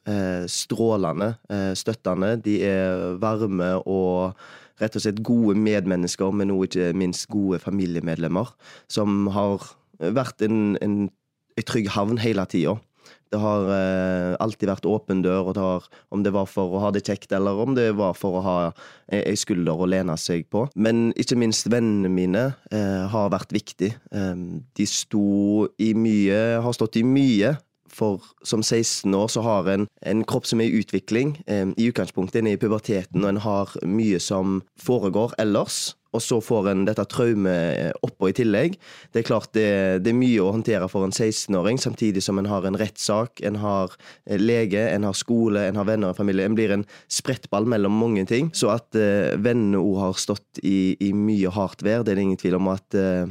strålende 0.51 1.37
støttende. 1.79 2.33
De 2.43 2.57
er 2.67 3.15
varme 3.23 3.77
og 3.87 4.35
rett 4.81 4.97
og 4.97 5.03
slett 5.05 5.23
gode 5.23 5.55
medmennesker, 5.55 6.33
men 6.35 6.51
også 6.51 6.67
ikke 6.67 6.97
minst 6.99 7.29
gode 7.31 7.61
familiemedlemmer, 7.63 8.51
som 8.89 9.29
har 9.29 9.63
vært 10.01 10.43
en, 10.43 10.77
en, 10.83 10.97
en 11.57 11.67
trygg 11.69 11.93
havn 11.95 12.19
hele 12.19 12.43
tida. 12.51 12.75
Det 13.31 13.39
har 13.39 13.69
eh, 13.71 14.35
alltid 14.43 14.71
vært 14.73 14.89
åpen 14.91 15.23
dør, 15.23 15.53
det 15.55 15.63
har, 15.63 15.87
om 16.11 16.25
det 16.27 16.33
var 16.35 16.49
for 16.51 16.75
å 16.75 16.83
ha 16.83 16.91
det 16.95 17.05
kjekt, 17.07 17.31
eller 17.37 17.61
om 17.63 17.77
det 17.77 17.91
var 17.99 18.17
for 18.19 18.41
å 18.41 18.45
ha 18.47 18.57
ei 19.11 19.23
ei 19.31 19.37
skulder 19.39 19.79
å 19.79 19.89
lene 19.91 20.17
seg 20.19 20.49
på. 20.51 20.65
Men 20.75 21.11
ikke 21.19 21.39
minst 21.39 21.71
vennene 21.71 22.11
mine 22.11 22.45
eh, 22.75 23.07
har 23.11 23.31
vært 23.33 23.55
viktig. 23.55 23.93
Eh, 24.11 24.45
de 24.77 24.87
sto 24.89 25.69
i 25.79 25.93
mye, 25.95 26.41
har 26.65 26.77
stått 26.77 26.99
i 27.01 27.05
mye. 27.07 27.55
For 27.91 28.23
som 28.47 28.63
16 28.63 29.15
år 29.15 29.29
så 29.33 29.43
har 29.45 29.69
en 29.73 29.89
en 30.07 30.25
kropp 30.25 30.49
som 30.49 30.61
er 30.61 30.71
i 30.71 30.81
utvikling. 30.81 31.37
Eh, 31.47 31.67
I 31.77 31.91
utgangspunktet 31.91 32.41
en 32.41 32.51
er 32.51 32.59
i 32.59 32.61
puberteten, 32.61 33.25
og 33.25 33.35
en 33.35 33.45
har 33.45 33.73
mye 33.87 34.21
som 34.23 34.61
foregår 34.81 35.35
ellers. 35.39 35.95
Og 36.11 36.23
så 36.25 36.41
får 36.43 36.73
en 36.73 36.81
dette 36.89 37.05
traumet 37.07 37.95
oppå 38.03 38.31
i 38.31 38.35
tillegg. 38.35 38.75
Det 39.15 39.21
er 39.21 39.27
klart 39.29 39.53
det, 39.55 39.69
det 40.03 40.11
er 40.11 40.19
mye 40.19 40.43
å 40.43 40.51
håndtere 40.57 40.89
for 40.91 41.07
en 41.07 41.15
16-åring, 41.15 41.79
samtidig 41.79 42.25
som 42.27 42.41
en 42.41 42.49
har 42.51 42.67
en 42.67 42.79
rettssak, 42.81 43.45
en 43.47 43.61
har 43.63 43.95
eh, 44.27 44.41
lege, 44.41 44.83
en 44.91 45.07
har 45.07 45.15
skole, 45.15 45.63
en 45.69 45.79
har 45.79 45.87
venner 45.87 46.11
og 46.11 46.19
familie. 46.19 46.49
En 46.49 46.57
blir 46.59 46.75
en 46.75 46.87
sprettball 47.07 47.69
mellom 47.71 47.95
mange 47.95 48.27
ting. 48.27 48.51
Så 48.59 48.73
at 48.75 48.99
eh, 48.99 49.37
vennene 49.39 49.79
òg 49.79 50.01
har 50.03 50.19
stått 50.19 50.63
i, 50.65 50.97
i 50.99 51.13
mye 51.15 51.53
hardt 51.55 51.87
vær, 51.87 52.03
det 52.03 52.17
er 52.17 52.19
det 52.19 52.27
ingen 52.27 52.43
tvil 52.43 52.59
om. 52.59 52.73
at 52.75 52.99
eh, 52.99 53.31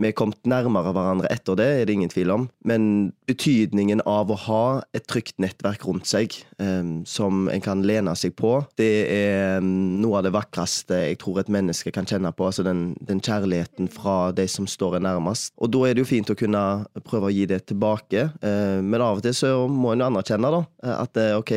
vi 0.00 0.08
er 0.08 0.16
kommet 0.16 0.40
nærmere 0.48 0.92
hverandre 0.94 1.30
etter 1.32 1.56
det, 1.58 1.66
er 1.66 1.88
det 1.88 1.96
ingen 1.96 2.12
tvil 2.12 2.32
om. 2.34 2.46
Men 2.68 3.12
betydningen 3.28 4.02
av 4.08 4.32
å 4.32 4.38
ha 4.46 4.64
et 4.96 5.06
trygt 5.10 5.36
nettverk 5.42 5.84
rundt 5.88 6.08
seg, 6.08 6.34
eh, 6.62 6.92
som 7.08 7.48
en 7.52 7.64
kan 7.64 7.84
lene 7.86 8.14
seg 8.18 8.36
på, 8.38 8.54
det 8.80 8.90
er 9.12 9.58
eh, 9.58 9.62
noe 9.62 10.20
av 10.20 10.26
det 10.26 10.34
vakreste 10.34 11.02
jeg 11.02 11.20
tror 11.22 11.42
et 11.42 11.52
menneske 11.52 11.92
kan 11.94 12.08
kjenne 12.08 12.32
på. 12.36 12.48
Altså 12.48 12.64
den, 12.66 12.92
den 13.04 13.20
kjærligheten 13.22 13.90
fra 13.92 14.32
de 14.36 14.46
som 14.50 14.68
står 14.68 14.98
en 14.98 15.08
nærmest. 15.10 15.52
Og 15.60 15.72
da 15.74 15.84
er 15.86 15.96
det 15.96 16.04
jo 16.04 16.12
fint 16.12 16.32
å 16.32 16.38
kunne 16.38 16.64
prøve 17.06 17.28
å 17.28 17.34
gi 17.34 17.46
det 17.50 17.64
tilbake, 17.70 18.30
eh, 18.42 18.78
men 18.80 19.04
av 19.04 19.20
og 19.20 19.26
til 19.26 19.36
så 19.36 19.54
må 19.68 19.94
en 19.94 20.06
anerkjenne 20.08 20.52
da, 20.52 20.64
at 20.96 21.20
eh, 21.20 21.36
ok, 21.38 21.52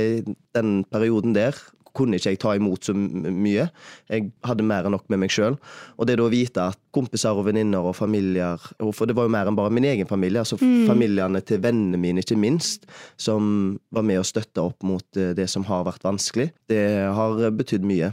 den 0.56 0.84
perioden 0.92 1.36
der 1.36 1.56
kunne 1.96 2.20
ikke 2.20 2.36
jeg 2.36 2.42
ta 2.42 2.54
imot 2.58 2.90
så 2.90 2.96
mye. 2.96 3.68
Jeg 4.12 4.30
hadde 4.46 4.68
mer 4.68 4.88
enn 4.88 4.96
nok 4.96 5.08
med 5.12 5.24
meg 5.24 5.34
sjøl. 5.34 5.58
Og 5.98 6.10
det 6.10 6.18
da 6.20 6.28
å 6.28 6.34
vite 6.34 6.70
at 6.74 6.80
kompiser 6.96 7.36
og 7.36 7.48
venninner 7.50 7.86
og 7.86 7.96
familier 7.98 8.62
For 8.96 9.08
det 9.08 9.16
var 9.18 9.28
jo 9.28 9.34
mer 9.36 9.50
enn 9.50 9.58
bare 9.58 9.74
min 9.74 9.88
egen 9.88 10.10
familie. 10.10 10.44
altså 10.44 10.60
Familiene 10.60 11.42
til 11.42 11.62
vennene 11.64 12.00
mine, 12.00 12.24
ikke 12.24 12.40
minst, 12.40 12.88
som 13.18 13.78
var 13.96 14.08
med 14.08 14.22
og 14.22 14.30
støtta 14.30 14.64
opp 14.70 14.84
mot 14.86 15.20
eh, 15.20 15.34
det 15.38 15.50
som 15.52 15.66
har 15.68 15.86
vært 15.88 16.06
vanskelig. 16.06 16.52
Det 16.70 16.82
har 17.16 17.46
betydd 17.56 17.86
mye. 17.88 18.12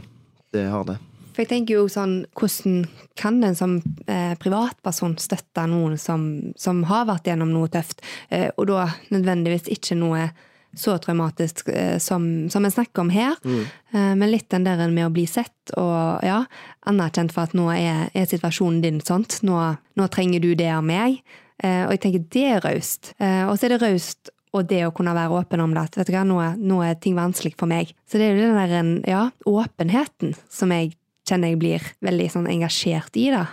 Det 0.53 0.67
har 0.69 0.85
det. 0.87 0.99
For 1.33 1.43
jeg 1.43 1.49
tenker 1.49 1.79
jo 1.79 1.89
sånn, 1.89 2.23
Hvordan 2.37 2.83
kan 3.19 3.41
en 3.45 3.57
som 3.57 3.77
eh, 4.05 4.33
privatperson 4.41 5.17
støtte 5.21 5.65
noen 5.69 5.97
som, 6.01 6.53
som 6.59 6.83
har 6.89 7.07
vært 7.09 7.29
gjennom 7.29 7.53
noe 7.53 7.71
tøft, 7.73 8.03
eh, 8.29 8.49
og 8.57 8.69
da 8.69 8.87
nødvendigvis 9.13 9.69
ikke 9.73 9.97
noe 9.97 10.27
så 10.75 10.97
traumatisk 10.97 11.69
eh, 11.69 11.97
som, 11.97 12.49
som 12.49 12.65
en 12.65 12.71
snakker 12.71 13.01
om 13.01 13.11
her. 13.13 13.35
Mm. 13.45 13.63
Eh, 13.93 14.11
men 14.19 14.31
litt 14.31 14.49
den 14.49 14.65
der 14.65 14.81
med 14.89 15.07
å 15.07 15.13
bli 15.13 15.25
sett 15.29 15.73
og 15.77 16.23
ja, 16.25 16.43
anerkjent 16.89 17.33
for 17.35 17.47
at 17.47 17.55
nå 17.57 17.69
er, 17.75 18.07
er 18.13 18.29
situasjonen 18.29 18.81
din 18.83 19.01
sånn. 19.05 19.25
Nå, 19.47 19.59
nå, 19.99 20.07
trenger 20.13 20.43
du 20.43 20.53
det 20.59 20.71
av 20.73 20.83
meg. 20.85 21.21
Eh, 21.63 21.83
og 21.85 21.93
jeg 21.95 22.03
tenker 22.05 22.25
det 22.33 22.47
er 22.55 22.65
raust. 22.65 23.13
Eh, 23.19 23.43
og 23.47 23.57
så 23.57 23.67
er 23.67 23.75
det 23.75 23.83
raust 23.85 24.33
og 24.53 24.67
det 24.69 24.83
å 24.85 24.93
kunne 24.93 25.15
være 25.17 25.39
åpen 25.39 25.63
om 25.63 25.73
det. 25.73 25.87
At 25.87 25.97
vet 25.97 26.09
du 26.09 26.15
hva, 26.15 26.25
nå 26.27 26.39
nå 26.61 26.81
er 26.85 26.97
ting 27.01 27.17
vanskelig 27.17 27.55
for 27.57 27.69
meg. 27.69 27.93
Så 28.09 28.21
det 28.21 28.27
er 28.27 28.37
jo 28.37 28.51
den 28.51 28.59
der 28.59 29.09
ja, 29.09 29.23
åpenheten 29.49 30.35
som 30.51 30.73
jeg 30.73 30.93
kjenner 31.27 31.53
jeg 31.53 31.61
blir 31.61 31.93
veldig 32.03 32.29
sånn 32.33 32.49
engasjert 32.51 33.17
i. 33.17 33.29
da. 33.33 33.47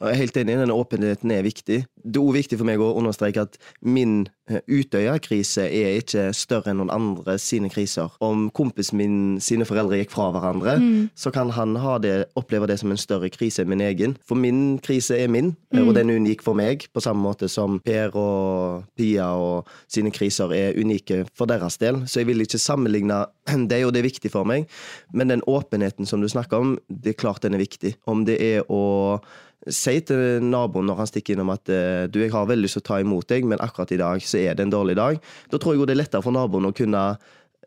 Jeg 0.00 0.14
er 0.14 0.16
helt 0.16 0.36
enig, 0.40 0.54
denne 0.56 0.72
åpenheten 0.80 1.32
er 1.34 1.42
viktig. 1.44 1.82
Det 1.84 2.16
er 2.16 2.22
også 2.22 2.36
viktig 2.38 2.56
for 2.56 2.64
meg 2.64 2.80
å 2.80 2.94
understreke 2.96 3.42
at 3.44 3.58
min 3.84 4.22
eh, 4.48 4.62
Utøya-krise 4.64 5.66
er 5.68 5.98
ikke 6.00 6.30
større 6.32 6.72
enn 6.72 6.78
noen 6.80 6.92
andre 6.94 7.34
sine 7.36 7.68
kriser. 7.68 8.08
Om 8.24 8.46
kompisen 8.56 8.96
min 8.96 9.18
sine 9.44 9.66
foreldre 9.68 9.98
gikk 10.00 10.14
fra 10.14 10.30
hverandre, 10.32 10.78
mm. 10.80 11.10
så 11.12 11.32
kan 11.34 11.52
han 11.52 11.76
det, 12.00 12.14
oppleve 12.40 12.70
det 12.70 12.78
som 12.80 12.94
en 12.94 13.00
større 13.00 13.28
krise 13.34 13.60
enn 13.60 13.68
min 13.74 13.84
egen. 13.84 14.14
For 14.24 14.40
min 14.40 14.78
krise 14.80 15.18
er 15.20 15.28
min, 15.28 15.52
mm. 15.68 15.82
og 15.84 15.92
den 15.98 16.14
er 16.14 16.22
unik 16.22 16.46
for 16.46 16.56
meg, 16.56 16.88
på 16.96 17.04
samme 17.04 17.20
måte 17.20 17.50
som 17.52 17.76
Per 17.84 18.16
og 18.16 18.88
Pia 18.96 19.28
og 19.36 19.68
sine 19.84 20.14
kriser 20.16 20.56
er 20.56 20.80
unike 20.80 21.26
for 21.36 21.50
deres 21.50 21.76
del. 21.82 22.06
Så 22.08 22.22
jeg 22.22 22.30
vil 22.32 22.40
ikke 22.46 22.62
sammenligne 22.62 23.20
det, 23.68 23.84
og 23.84 23.92
det 23.92 24.00
er 24.00 24.08
viktig 24.08 24.32
for 24.32 24.48
meg. 24.48 24.64
Men 25.12 25.28
den 25.36 25.44
åpenheten 25.44 26.08
som 26.08 26.24
du 26.24 26.32
snakker 26.32 26.64
om, 26.64 26.74
det 26.88 27.12
er 27.12 27.20
klart 27.20 27.44
den 27.44 27.60
er 27.60 27.66
viktig. 27.66 27.98
Om 28.08 28.24
det 28.24 28.40
er 28.40 28.64
å 28.72 29.20
Si 29.68 29.92
til 30.08 30.40
naboen 30.40 30.88
når 30.88 31.02
han 31.02 31.08
stikker 31.10 31.36
innom 31.36 31.52
at 31.52 31.68
eh, 31.68 32.06
du, 32.08 32.22
jeg 32.22 32.32
har 32.32 32.48
veldig 32.48 32.64
lyst 32.64 32.78
til 32.78 32.84
å 32.84 32.88
ta 32.88 33.00
imot 33.02 33.28
deg, 33.28 33.44
men 33.44 33.60
akkurat 33.60 33.92
i 33.92 34.00
dag 34.00 34.22
så 34.24 34.40
er 34.40 34.56
det 34.56 34.64
en 34.64 34.72
dårlig 34.72 34.96
dag. 34.96 35.20
Da 35.52 35.60
tror 35.60 35.76
jeg 35.76 35.90
det 35.90 35.98
er 35.98 36.00
lettere 36.00 36.24
for 36.24 36.32
naboen 36.32 36.70
å 36.70 36.72
kunne 36.76 37.02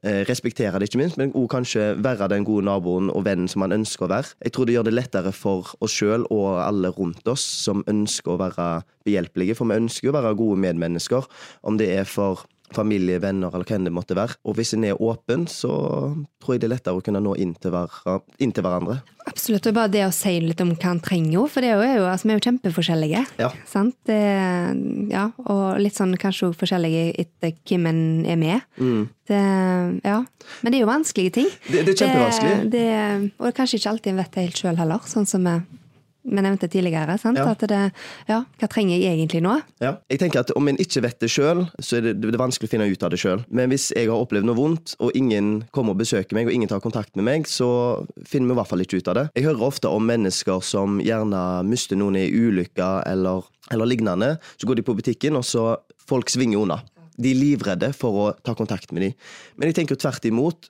eh, 0.01 0.23
respektere 0.25 0.81
det, 0.81 0.89
ikke 0.89 1.03
minst, 1.03 1.19
men 1.21 1.35
også 1.35 1.51
kanskje 1.53 1.85
være 2.01 2.31
den 2.33 2.47
gode 2.47 2.65
naboen 2.65 3.11
og 3.13 3.27
vennen 3.27 3.51
som 3.51 3.65
han 3.67 3.77
ønsker 3.77 4.07
å 4.07 4.13
være. 4.15 4.33
Jeg 4.41 4.55
tror 4.55 4.65
det 4.65 4.77
gjør 4.77 4.87
det 4.89 4.95
lettere 4.95 5.35
for 5.37 5.75
oss 5.85 5.99
sjøl 5.99 6.25
og 6.33 6.63
alle 6.63 6.89
rundt 6.97 7.29
oss 7.29 7.45
som 7.67 7.85
ønsker 7.85 8.33
å 8.33 8.41
være 8.41 8.67
behjelpelige, 9.05 9.59
for 9.59 9.69
vi 9.69 9.77
ønsker 9.83 10.09
jo 10.09 10.15
å 10.15 10.17
være 10.17 10.33
gode 10.39 10.63
medmennesker, 10.65 11.29
om 11.61 11.77
det 11.77 11.91
er 11.93 12.09
for 12.09 12.47
familie, 12.75 13.19
venner 13.23 13.53
eller 13.53 13.67
hvem 13.69 13.87
det 13.87 13.93
måtte 13.93 14.17
være. 14.17 14.37
Og 14.47 14.57
hvis 14.57 14.73
en 14.77 14.85
er 14.87 14.99
åpen, 15.01 15.45
så 15.51 15.71
tror 16.43 16.55
jeg 16.55 16.63
det 16.63 16.69
er 16.69 16.73
lettere 16.75 16.99
å 16.99 17.03
kunne 17.05 17.21
nå 17.23 17.35
inn 17.41 17.53
til, 17.61 17.73
hver, 17.73 18.23
inn 18.43 18.53
til 18.55 18.65
hverandre. 18.65 18.99
Absolutt. 19.29 19.69
Og 19.69 19.77
bare 19.77 19.91
det 19.93 20.03
å 20.05 20.13
si 20.13 20.35
litt 20.43 20.61
om 20.63 20.73
hva 20.75 20.93
en 20.93 21.01
trenger, 21.03 21.47
for 21.51 21.63
det 21.63 21.71
er 21.73 21.97
jo, 21.99 22.07
altså, 22.09 22.27
vi 22.27 22.35
er 22.35 22.39
jo 22.39 22.45
kjempeforskjellige. 22.47 23.23
Ja. 23.41 23.51
Sant? 23.69 23.95
Det, 24.09 24.19
ja, 25.13 25.27
og 25.45 25.63
litt 25.81 25.97
sånn 25.97 26.15
kanskje 26.19 26.49
også 26.49 26.63
forskjellige 26.65 27.05
etter 27.23 27.53
hvem 27.69 27.87
en 27.91 28.01
er 28.29 28.39
med. 28.39 28.65
Mm. 28.81 29.05
Det, 29.29 29.43
ja. 30.03 30.17
Men 30.61 30.73
det 30.73 30.79
er 30.79 30.83
jo 30.83 30.89
vanskelige 30.91 31.37
ting. 31.39 31.53
Det, 31.69 31.85
det 31.85 31.95
er 31.95 32.01
kjempevanskelig. 32.03 32.57
Det, 32.73 32.89
og 33.39 33.55
kanskje 33.55 33.79
ikke 33.79 33.95
alltid 33.95 34.13
en 34.13 34.21
vet 34.23 34.35
det 34.35 34.45
helt 34.49 34.63
sjøl 34.65 34.83
heller, 34.83 35.07
sånn 35.07 35.29
som 35.29 35.47
vi 35.47 35.57
vi 36.23 36.41
nevnte 36.41 36.67
tidligere. 36.71 37.17
sant? 37.19 37.37
Ja. 37.37 37.49
At 37.51 37.63
det, 37.67 37.79
ja, 38.29 38.39
Hva 38.59 38.67
trenger 38.71 38.95
jeg 38.95 39.17
egentlig 39.17 39.41
nå? 39.43 39.57
Ja, 39.83 39.97
jeg 40.09 40.21
tenker 40.21 40.43
at 40.43 40.53
Om 40.55 40.69
en 40.71 40.79
ikke 40.79 41.03
vet 41.03 41.19
det 41.19 41.29
sjøl, 41.33 41.65
så 41.79 41.97
er 41.97 42.07
det, 42.07 42.13
det 42.23 42.33
er 42.33 42.39
vanskelig 42.41 42.69
å 42.69 42.73
finne 42.73 42.87
ut 42.87 43.03
av 43.03 43.11
det 43.13 43.19
sjøl. 43.21 43.43
Men 43.49 43.71
hvis 43.73 43.89
jeg 43.95 44.09
har 44.09 44.23
opplevd 44.23 44.47
noe 44.47 44.57
vondt, 44.57 44.95
og 45.03 45.11
ingen 45.19 45.63
kommer 45.75 45.95
og 45.95 46.01
besøker 46.03 46.37
meg, 46.37 46.47
og 46.47 46.55
ingen 46.55 46.71
tar 46.71 46.83
kontakt 46.83 47.15
med 47.19 47.27
meg, 47.27 47.49
så 47.49 47.67
finner 48.23 48.49
vi 48.51 48.55
i 48.55 48.59
hvert 48.61 48.71
fall 48.71 48.85
ikke 48.85 49.01
ut 49.01 49.11
av 49.11 49.19
det. 49.19 49.25
Jeg 49.35 49.47
hører 49.49 49.67
ofte 49.67 49.91
om 49.91 50.07
mennesker 50.07 50.63
som 50.63 50.99
gjerne 51.03 51.43
mister 51.67 51.99
noen 51.99 52.17
i 52.19 52.29
ulykker 52.31 53.03
eller, 53.09 53.43
eller 53.73 53.89
lignende. 53.89 54.35
Så 54.57 54.69
går 54.69 54.79
de 54.79 54.87
på 54.87 54.95
butikken, 54.97 55.39
og 55.39 55.47
så 55.47 55.73
folk 56.07 56.31
svinger 56.31 56.63
unna. 56.63 56.79
De 57.19 57.29
er 57.33 57.37
livredde 57.37 57.91
for 57.93 58.19
å 58.23 58.27
ta 58.45 58.55
kontakt 58.57 58.93
med 58.95 59.09
dem. 59.09 59.17
Men 59.57 59.69
jeg 59.69 59.81
tenker 59.81 59.97
jo 59.97 60.03
tvert 60.05 60.25
imot. 60.29 60.69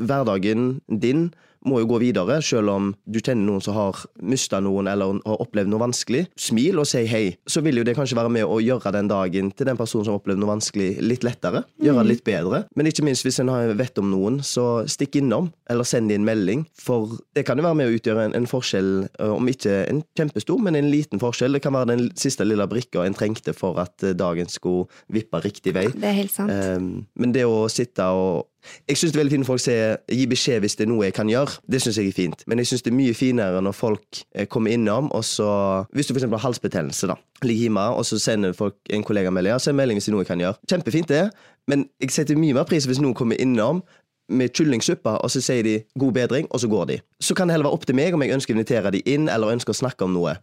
Hverdagen 0.00 0.78
din 0.88 1.28
må 1.68 1.80
jo 1.80 1.88
gå 1.94 2.00
videre, 2.02 2.38
selv 2.44 2.72
om 2.72 2.90
du 3.04 3.20
kjenner 3.20 3.46
noen 3.48 3.64
som 3.64 3.76
har 3.76 4.04
mista 4.22 4.60
noen 4.62 4.88
eller 4.90 5.18
har 5.24 5.42
opplevd 5.42 5.70
noe 5.72 5.82
vanskelig. 5.82 6.26
Smil 6.40 6.80
og 6.80 6.88
si 6.88 7.04
hei. 7.08 7.24
Så 7.48 7.62
vil 7.64 7.80
jo 7.80 7.86
det 7.86 7.96
kanskje 7.98 8.18
være 8.18 8.32
med 8.32 8.46
å 8.46 8.60
gjøre 8.62 8.92
den 8.94 9.10
dagen 9.10 9.50
til 9.54 9.68
den 9.68 9.80
personen 9.80 10.06
som 10.06 10.14
har 10.14 10.22
opplevd 10.22 10.42
noe 10.42 10.52
vanskelig, 10.52 10.90
litt 11.04 11.26
lettere. 11.26 11.64
Gjøre 11.82 12.04
det 12.04 12.10
litt 12.12 12.24
bedre. 12.26 12.64
Men 12.76 12.90
ikke 12.90 13.06
minst 13.06 13.26
hvis 13.26 13.40
en 13.42 13.52
vet 13.78 14.00
om 14.00 14.10
noen, 14.12 14.40
så 14.44 14.84
stikk 14.90 15.20
innom, 15.22 15.50
eller 15.70 15.88
send 15.88 16.12
inn 16.14 16.26
melding. 16.26 16.66
For 16.80 17.16
det 17.36 17.46
kan 17.48 17.60
jo 17.60 17.66
være 17.66 17.80
med 17.80 17.90
å 17.90 17.98
utgjøre 17.98 18.28
en, 18.28 18.36
en 18.38 18.48
forskjell, 18.50 18.92
eh, 19.18 19.34
om 19.34 19.50
ikke 19.50 19.76
en 19.88 20.02
kjempestor, 20.18 20.60
men 20.64 20.78
en 20.78 20.90
liten 20.92 21.22
forskjell. 21.22 21.56
Det 21.56 21.64
kan 21.64 21.76
være 21.76 21.92
den 21.94 22.08
siste 22.20 22.46
lille 22.46 22.66
brikka 22.70 23.04
en 23.04 23.16
trengte 23.16 23.56
for 23.56 23.80
at 23.82 24.04
eh, 24.04 24.16
dagen 24.16 24.50
skulle 24.52 24.88
vippe 25.12 25.40
riktig 25.44 25.76
vei. 25.76 25.88
Det 25.94 26.10
er 26.10 26.18
helt 26.18 26.34
sant. 26.34 26.52
Um, 26.52 27.06
men 27.20 27.32
det 27.34 27.46
å 27.48 27.64
sitte 27.72 28.06
og 28.14 28.50
jeg 28.88 28.96
syns 28.96 29.12
det 29.12 29.18
er 29.18 29.22
veldig 29.22 29.34
fint 29.34 29.44
når 29.44 29.50
folk 29.50 29.62
sier 29.64 29.96
'gi 30.08 30.26
beskjed 30.30 30.60
hvis 30.64 30.76
det 30.78 30.86
er 30.86 30.90
noe 30.92 31.04
jeg 31.04 31.14
kan 31.14 31.28
gjøre'. 31.28 31.58
Det 31.70 31.80
syns 31.82 31.98
jeg 31.98 32.08
er 32.08 32.16
fint. 32.16 32.44
Men 32.46 32.58
jeg 32.58 32.66
syns 32.66 32.82
det 32.82 32.92
er 32.92 32.96
mye 32.96 33.14
finere 33.14 33.62
når 33.62 33.72
folk 33.72 34.22
eh, 34.34 34.46
kommer 34.46 34.70
innom, 34.70 35.12
og 35.12 35.24
så 35.24 35.50
Hvis 35.92 36.06
du 36.06 36.14
f.eks. 36.14 36.24
har 36.24 36.38
halsbetennelse, 36.38 37.06
da. 37.06 37.14
Ligger 37.42 37.60
hjemme, 37.68 37.80
og 37.80 38.04
så 38.06 38.18
sender 38.18 38.52
folk 38.52 38.74
en 38.90 39.04
kollega 39.04 39.30
melding. 39.30 39.52
Ja, 39.52 39.58
send 39.58 39.76
melding 39.76 39.96
hvis 39.96 40.04
det 40.04 40.12
er 40.12 40.16
noe 40.16 40.24
jeg 40.24 40.26
kan 40.26 40.40
gjøre. 40.40 40.54
Kjempefint, 40.70 41.08
det. 41.08 41.30
Men 41.68 41.88
jeg 42.00 42.10
setter 42.10 42.36
mye 42.36 42.54
mer 42.54 42.66
pris 42.68 42.86
hvis 42.86 43.00
noen 43.00 43.14
kommer 43.14 43.36
innom, 43.40 43.82
med 44.28 44.54
kyllingsuppe, 44.56 45.10
og 45.20 45.30
så 45.30 45.40
sier 45.44 45.62
de 45.62 45.74
'god 45.98 46.12
bedring', 46.12 46.46
og 46.50 46.60
så 46.60 46.68
går 46.68 46.84
de. 46.84 46.98
Så 47.20 47.34
kan 47.34 47.48
det 47.48 47.54
heller 47.54 47.68
være 47.68 47.76
opp 47.76 47.86
til 47.86 47.96
meg 47.96 48.14
om 48.14 48.22
jeg 48.22 48.34
ønsker 48.34 48.54
å 48.54 48.56
invitere 48.56 48.90
de 48.90 49.02
inn, 49.06 49.28
eller 49.28 49.52
ønsker 49.52 49.72
å 49.72 49.76
snakke 49.76 50.04
om 50.04 50.12
noe. 50.12 50.36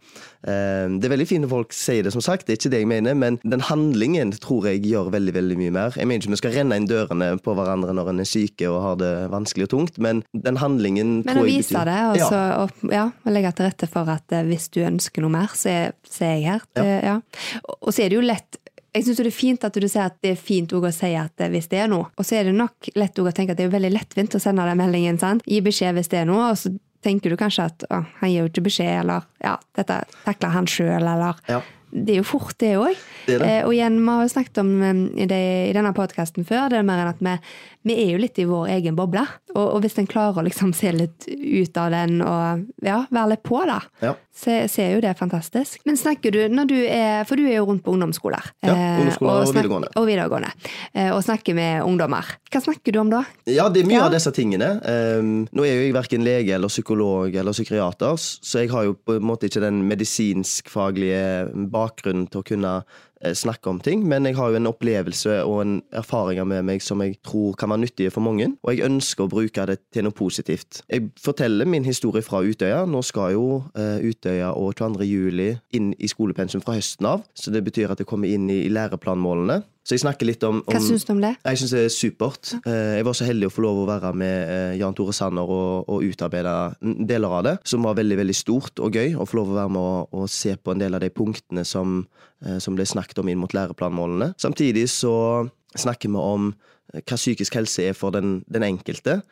Ehm, 0.46 1.00
det 1.00 1.06
er 1.06 1.14
veldig 1.16 1.28
fint 1.28 1.42
når 1.42 1.50
folk 1.50 1.72
sier 1.72 2.02
det, 2.02 2.12
som 2.12 2.20
sagt. 2.20 2.46
Det 2.46 2.52
er 2.52 2.60
ikke 2.60 2.70
det 2.70 2.80
jeg 2.82 2.88
mener, 2.88 3.14
men 3.14 3.38
den 3.42 3.60
handlingen 3.60 4.32
tror 4.32 4.66
jeg 4.70 4.82
gjør 4.86 5.10
veldig 5.12 5.34
veldig 5.34 5.58
mye 5.58 5.74
mer. 5.74 5.92
Jeg 5.96 6.06
mener 6.06 6.22
ikke 6.22 6.34
vi 6.34 6.40
skal 6.42 6.56
renne 6.56 6.78
inn 6.78 6.88
dørene 6.90 7.38
på 7.42 7.54
hverandre 7.54 7.94
når 7.94 8.12
en 8.12 8.20
er 8.20 8.28
syke 8.28 8.70
og 8.70 8.80
har 8.82 8.96
det 9.02 9.12
vanskelig 9.32 9.68
og 9.68 9.72
tungt, 9.74 9.98
men 9.98 10.22
den 10.32 10.56
handlingen 10.62 11.22
men 11.26 11.34
tror 11.34 11.46
jeg 11.46 11.62
betyr 11.66 11.78
Men 11.78 12.08
å 12.08 12.14
vise 12.14 12.22
det, 12.22 12.22
og 12.22 12.32
så 12.32 12.92
ja. 12.92 13.04
ja, 13.26 13.30
legge 13.30 13.52
til 13.52 13.70
rette 13.70 13.90
for 13.90 14.08
at 14.08 14.32
eh, 14.32 14.46
hvis 14.46 14.68
du 14.72 14.82
ønsker 14.86 15.22
noe 15.22 15.34
mer, 15.34 15.54
så 15.58 15.68
er, 15.68 15.94
så 16.08 16.26
er 16.28 16.34
jeg 16.38 16.48
her. 16.50 16.66
Ja. 16.78 16.98
ja. 17.02 17.16
Og 17.80 17.92
så 17.92 18.06
er 18.06 18.12
det 18.12 18.20
jo 18.20 18.26
lett 18.26 18.61
jeg 18.92 19.06
syns 19.06 19.20
det 19.22 19.30
er 19.30 19.34
fint 19.34 19.64
at 19.64 19.76
du 19.76 19.86
sier 19.88 20.10
at 20.10 20.16
det 20.24 20.34
er 20.34 20.40
fint 20.40 20.72
å 20.76 20.80
si 20.92 21.12
at 21.16 21.44
hvis 21.52 21.68
det 21.72 21.80
er 21.84 21.90
noe. 21.92 22.10
Og 22.20 22.26
så 22.28 22.38
er 22.38 22.48
det 22.48 22.56
nok 22.56 22.90
lett 22.98 23.18
å 23.18 23.32
tenke 23.32 23.54
at 23.54 23.60
det 23.60 23.66
er 23.66 23.72
veldig 23.72 23.92
lettvint 23.94 24.36
å 24.36 24.40
sende 24.42 24.66
den 24.68 24.80
meldingen. 24.80 25.20
Sant? 25.20 25.44
Gi 25.48 25.62
beskjed 25.64 25.96
hvis 25.96 26.12
det 26.12 26.22
er 26.22 26.28
noe, 26.28 26.50
og 26.52 26.58
så 26.60 26.74
tenker 27.02 27.32
du 27.32 27.38
kanskje 27.40 27.70
at 27.70 27.86
han 27.88 28.30
gir 28.30 28.44
jo 28.44 28.50
ikke 28.50 28.66
beskjed, 28.68 28.92
eller 29.00 29.24
ja, 29.42 29.56
dette 29.78 30.02
takler 30.26 30.52
han 30.54 30.68
sjøl, 30.70 31.00
eller 31.00 31.40
ja. 31.48 31.62
Det 31.92 32.14
er 32.14 32.22
jo 32.22 32.24
fort, 32.24 32.54
det 32.62 32.72
òg. 32.80 32.96
Eh, 33.28 33.60
og 33.66 33.74
igjen, 33.74 33.98
vi 34.00 34.08
har 34.08 34.24
jo 34.24 34.30
snakket 34.32 34.58
om 34.62 34.70
eh, 34.80 35.26
det 35.28 35.40
i 35.68 35.74
denne 35.76 35.92
podkasten 35.92 36.46
før, 36.48 36.70
det 36.72 36.80
er 36.80 36.86
mer 36.88 37.02
enn 37.02 37.10
at 37.10 37.20
vi, 37.20 37.34
vi, 37.90 37.96
er 38.06 38.14
jo 38.14 38.22
litt 38.22 38.38
i 38.40 38.46
vår 38.48 38.70
egen 38.78 38.96
boble. 38.96 39.20
Og, 39.52 39.60
og 39.60 39.82
hvis 39.84 39.98
en 40.00 40.08
klarer 40.08 40.40
å 40.40 40.46
liksom 40.46 40.72
se 40.76 40.88
litt 40.96 41.28
ut 41.28 41.76
av 41.76 41.92
den 41.92 42.22
og 42.24 42.64
ja, 42.80 43.02
være 43.12 43.34
litt 43.34 43.42
på, 43.44 43.60
da, 43.68 43.76
ja. 44.00 44.14
så, 44.32 44.62
så, 44.72 44.86
er 44.86 44.96
jo 44.96 45.02
det 45.04 45.12
fantastisk. 45.18 45.82
Men 45.84 46.00
snakker 46.00 46.32
du, 46.32 46.40
når 46.48 46.70
du 46.70 46.78
er, 46.80 47.26
for 47.28 47.36
du 47.36 47.44
er 47.44 47.58
jo 47.58 47.68
rundt 47.68 47.84
på 47.84 47.92
ungdomsskoler. 47.92 48.48
Ja, 48.64 48.72
ungdomsskoler 48.72 49.34
og, 49.34 49.44
og, 49.44 49.52
videregående. 49.52 49.92
Og 50.00 50.08
videregående. 50.08 50.54
Eh, 50.96 51.12
og 51.12 51.20
snakker 51.28 51.58
med 51.60 51.84
ungdommer. 51.84 52.32
Hva 52.48 52.64
snakker 52.64 52.96
du 52.96 53.02
om 53.04 53.12
da? 53.12 53.22
Ja, 53.44 53.68
det 53.68 53.84
er 53.84 53.92
mye 53.92 54.00
ja. 54.00 54.08
av 54.08 54.16
disse 54.16 54.32
tingene. 54.32 54.72
Um, 54.80 55.44
nå 55.52 55.68
er 55.68 55.76
jo 55.76 55.84
jeg 55.84 55.96
verken 55.98 56.24
lege 56.24 56.56
eller 56.56 56.72
psykolog 56.72 57.36
eller 57.36 57.52
psykiater, 57.52 58.16
så 58.16 58.64
jeg 58.64 58.72
har 58.72 58.88
jo 58.88 58.96
på 58.96 59.20
en 59.20 59.28
måte 59.28 59.52
ikke 59.52 59.60
den 59.60 59.84
medisinskfaglige 59.90 61.52
bakgrunnen 61.52 61.81
bakgrunn 61.82 62.26
til 62.30 62.42
å 62.42 62.46
kunne 62.46 62.72
eh, 62.80 63.34
snakke 63.36 63.70
om 63.70 63.80
ting, 63.82 64.04
men 64.08 64.26
jeg 64.28 64.38
har 64.38 64.52
jo 64.52 64.60
en 64.60 64.70
opplevelse 64.70 65.40
og 65.42 65.58
en 65.64 65.74
erfaringer 65.98 66.46
med 66.48 66.66
meg 66.70 66.84
som 66.84 67.02
jeg 67.04 67.18
tror 67.26 67.56
kan 67.58 67.72
være 67.74 67.84
nyttige 67.84 68.14
for 68.14 68.24
mange, 68.24 68.52
og 68.62 68.72
jeg 68.72 68.86
ønsker 68.88 69.26
å 69.26 69.32
bruke 69.32 69.66
det 69.68 69.78
til 69.94 70.06
noe 70.06 70.16
positivt. 70.16 70.82
Jeg 70.88 71.10
forteller 71.22 71.68
min 71.68 71.86
historie 71.86 72.24
fra 72.24 72.42
Utøya. 72.42 72.84
Nå 72.88 73.02
skal 73.06 73.34
jo 73.36 73.46
uh, 73.76 73.98
Utøya 74.02 74.52
og 74.58 74.74
22. 74.78 75.06
juli 75.08 75.50
inn 75.76 75.92
i 75.98 76.10
skolepensum 76.10 76.64
fra 76.64 76.76
høsten 76.78 77.08
av, 77.08 77.26
så 77.34 77.52
det 77.54 77.64
betyr 77.66 77.92
at 77.92 78.02
det 78.02 78.08
kommer 78.08 78.30
inn 78.30 78.48
i 78.52 78.64
læreplanmålene. 78.72 79.62
Så 79.82 79.96
jeg 79.96 80.04
snakker 80.04 80.28
litt 80.28 80.44
om, 80.46 80.60
om 80.62 80.76
Hva 80.76 80.80
syns 80.82 81.02
du 81.06 81.10
om 81.16 81.20
det? 81.24 81.32
Jeg 81.42 81.58
syns 81.58 81.72
det 81.74 81.80
er 81.82 81.90
supert. 81.90 82.52
Eh, 82.62 82.98
jeg 83.00 83.06
var 83.08 83.16
så 83.18 83.26
heldig 83.26 83.48
å 83.48 83.52
få 83.52 83.64
lov 83.64 83.80
å 83.82 83.86
være 83.88 84.12
med 84.14 84.34
eh, 84.54 84.74
Jan 84.78 84.94
Tore 84.94 85.14
Sanner 85.16 85.50
og, 85.50 85.90
og 85.90 86.06
utarbeide 86.06 86.54
deler 87.10 87.34
av 87.40 87.42
det, 87.48 87.54
som 87.66 87.82
var 87.88 87.98
veldig 87.98 88.20
veldig 88.20 88.36
stort 88.38 88.82
og 88.82 88.94
gøy. 88.94 89.16
Å 89.18 89.26
få 89.26 89.40
lov 89.40 89.50
å 89.50 89.58
være 89.58 89.74
med 89.74 89.82
og, 89.82 90.14
og 90.14 90.30
se 90.30 90.54
på 90.54 90.74
en 90.74 90.84
del 90.84 90.94
av 90.94 91.02
de 91.02 91.10
punktene 91.10 91.66
som, 91.66 92.04
eh, 92.46 92.60
som 92.62 92.78
ble 92.78 92.86
snakket 92.86 93.24
om 93.24 93.32
inn 93.32 93.42
mot 93.42 93.58
læreplanmålene. 93.58 94.36
Samtidig 94.42 94.86
så 94.94 95.16
snakker 95.74 96.14
vi 96.14 96.22
om 96.22 96.52
hva 96.92 97.16
psykisk 97.16 97.56
helse 97.56 97.88
er 97.88 97.94
for 97.96 98.14
den, 98.14 98.42
den 98.52 98.66
enkelte. 98.66 99.22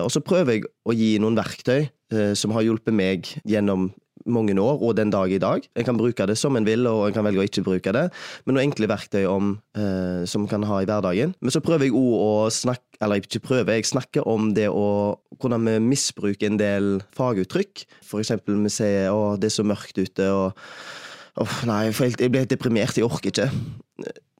Og 0.00 0.06
så 0.14 0.22
prøver 0.24 0.54
jeg 0.54 0.62
å 0.88 0.94
gi 0.96 1.10
noen 1.20 1.36
verktøy 1.36 1.90
som 2.38 2.54
har 2.56 2.64
hjulpet 2.64 2.94
meg 2.96 3.28
gjennom 3.44 3.90
mange 4.26 4.54
år, 4.60 4.80
og 4.82 4.96
den 4.96 5.10
dag 5.10 5.32
i 5.32 5.40
dag. 5.42 5.64
En 5.76 5.84
kan 5.84 5.98
bruke 5.98 6.26
det 6.26 6.36
som 6.38 6.56
en 6.56 6.66
vil, 6.66 6.86
og 6.86 7.06
en 7.06 7.16
kan 7.16 7.26
velge 7.26 7.42
å 7.42 7.46
ikke 7.48 7.64
bruke 7.66 7.94
det. 7.94 8.04
Men 8.44 8.56
noen 8.56 8.68
enkle 8.68 8.88
verktøy 8.90 9.24
om, 9.26 9.54
eh, 9.74 10.24
som 10.26 10.42
en 10.42 10.48
kan 10.48 10.62
ha 10.62 10.80
i 10.80 10.86
hverdagen. 10.86 11.34
Men 11.40 11.50
så 11.50 11.60
prøver 11.60 11.88
jeg 11.88 11.96
òg 11.96 12.14
å 12.20 12.50
snakke 12.50 12.80
Eller 13.02 13.18
ikke 13.18 13.40
prøver, 13.42 13.74
jeg 13.74 13.84
snakker 13.84 14.22
om 14.30 14.52
det 14.54 14.68
å 14.70 15.18
hvordan 15.40 15.64
vi 15.66 15.72
misbruker 15.82 16.46
en 16.46 16.56
del 16.56 17.02
faguttrykk. 17.16 17.84
For 18.06 18.20
eksempel 18.20 18.62
vi 18.62 18.68
sier 18.70 19.10
'å, 19.10 19.34
det 19.40 19.46
er 19.46 19.56
så 19.58 19.64
mørkt 19.66 19.98
ute', 19.98 20.30
og 20.30 20.54
'å, 21.34 21.66
nei, 21.66 21.90
jeg 21.90 22.30
blir 22.30 22.46
helt 22.46 22.54
deprimert, 22.54 22.94
jeg 22.94 23.02
orker 23.02 23.32
ikke'. 23.32 23.50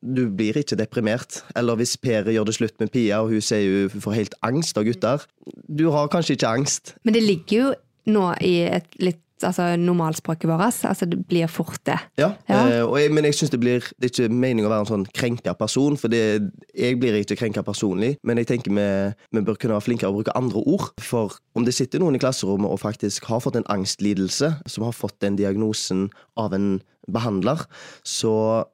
du 0.02 0.28
blir 0.28 0.56
ikke 0.58 0.76
deprimert. 0.76 1.42
Eller 1.56 1.74
hvis 1.74 1.96
Per 1.96 2.30
gjør 2.30 2.44
det 2.44 2.54
slutt 2.54 2.78
med 2.80 2.90
Pia, 2.92 3.20
og 3.22 3.30
hun 3.30 3.40
sier 3.40 3.62
jo 3.62 3.88
får 3.88 4.12
helt 4.12 4.34
angst 4.42 4.78
av 4.78 4.84
gutter. 4.84 5.22
Du 5.68 5.90
har 5.90 6.08
kanskje 6.08 6.36
ikke 6.36 6.48
angst. 6.48 6.94
Men 7.04 7.14
det 7.14 7.22
ligger 7.22 7.56
jo 7.56 7.74
nå 8.06 8.34
i 8.42 8.56
et 8.66 8.88
litt 8.98 9.22
altså 9.44 9.76
normalspråket 9.76 10.48
vårt. 10.50 10.78
Altså 10.88 11.06
det 11.06 11.18
blir 11.28 11.46
fort 11.50 11.78
det. 11.88 11.98
Ja, 12.18 12.32
Ja. 12.48 12.60
eh, 12.68 13.00
jeg, 13.02 13.12
men 13.12 13.24
jeg 13.24 13.34
synes 13.34 13.50
det 13.50 13.60
blir 13.60 13.80
Det 14.00 14.08
er 14.10 14.24
ikke 14.24 14.32
meningen 14.34 14.66
å 14.66 14.72
være 14.72 14.80
en 14.86 14.90
sånn 14.92 15.06
krenka 15.14 15.54
person, 15.58 15.96
for 15.96 16.08
det, 16.08 16.50
jeg 16.78 16.98
blir 17.00 17.14
ikke 17.20 17.36
krenka 17.36 17.62
personlig. 17.62 18.16
Men 18.24 18.38
jeg 18.38 18.46
tenker 18.46 18.70
vi, 18.72 19.14
vi 19.32 19.44
bør 19.44 19.54
kunne 19.58 19.74
være 19.78 19.86
flinkere 19.88 20.10
å 20.10 20.16
bruke 20.18 20.36
andre 20.36 20.62
ord. 20.66 20.90
For 21.00 21.32
om 21.54 21.64
det 21.64 21.74
sitter 21.74 21.98
noen 22.00 22.14
i 22.16 22.22
klasserommet 22.22 22.70
og 22.70 22.80
faktisk 22.80 23.24
har 23.30 23.40
fått 23.40 23.56
en 23.56 23.68
angstlidelse, 23.68 24.54
som 24.66 24.84
har 24.84 24.92
fått 24.92 25.18
den 25.20 25.36
diagnosen 25.36 26.10
av 26.36 26.52
en 26.54 26.80
behandler, 27.10 27.58
så 28.04 28.64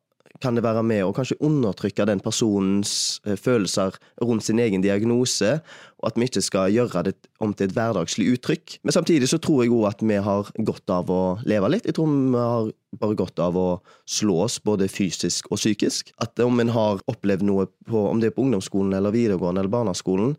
kan 0.43 0.57
det 0.57 0.65
være 0.65 0.83
med 0.87 1.05
å 1.05 1.13
kanskje 1.17 1.39
undertrykke 1.45 2.07
den 2.09 2.23
personens 2.23 2.93
eh, 3.27 3.39
følelser 3.39 3.97
rundt 4.23 4.47
sin 4.47 4.61
egen 4.63 4.85
diagnose, 4.85 5.59
og 5.99 6.11
at 6.11 6.19
vi 6.19 6.29
ikke 6.29 6.43
skal 6.45 6.73
gjøre 6.73 7.05
det 7.09 7.15
om 7.43 7.55
til 7.55 7.69
et 7.69 7.75
hverdagslig 7.75 8.29
uttrykk. 8.37 8.79
Men 8.87 8.95
samtidig 8.95 9.31
så 9.33 9.41
tror 9.43 9.65
jeg 9.65 9.75
òg 9.75 9.89
at 9.91 10.05
vi 10.07 10.21
har 10.23 10.53
godt 10.71 10.95
av 10.95 11.11
å 11.11 11.23
leve 11.49 11.73
litt. 11.73 11.89
Jeg 11.89 11.99
tror 11.99 12.13
vi 12.15 12.39
har 12.39 12.71
bare 13.03 13.19
godt 13.19 13.43
av 13.43 13.59
å 13.59 13.69
slå 14.09 14.39
oss 14.47 14.61
både 14.65 14.89
fysisk 14.93 15.51
og 15.51 15.61
psykisk. 15.61 16.15
At 16.23 16.39
om 16.45 16.63
en 16.63 16.73
har 16.73 17.03
opplevd 17.11 17.45
noe, 17.49 17.67
på, 17.89 18.07
om 18.09 18.23
det 18.23 18.31
er 18.31 18.37
på 18.37 18.47
ungdomsskolen 18.47 18.95
eller 18.97 19.15
videregående 19.15 19.65
eller 19.65 19.75
barneskolen, 19.75 20.37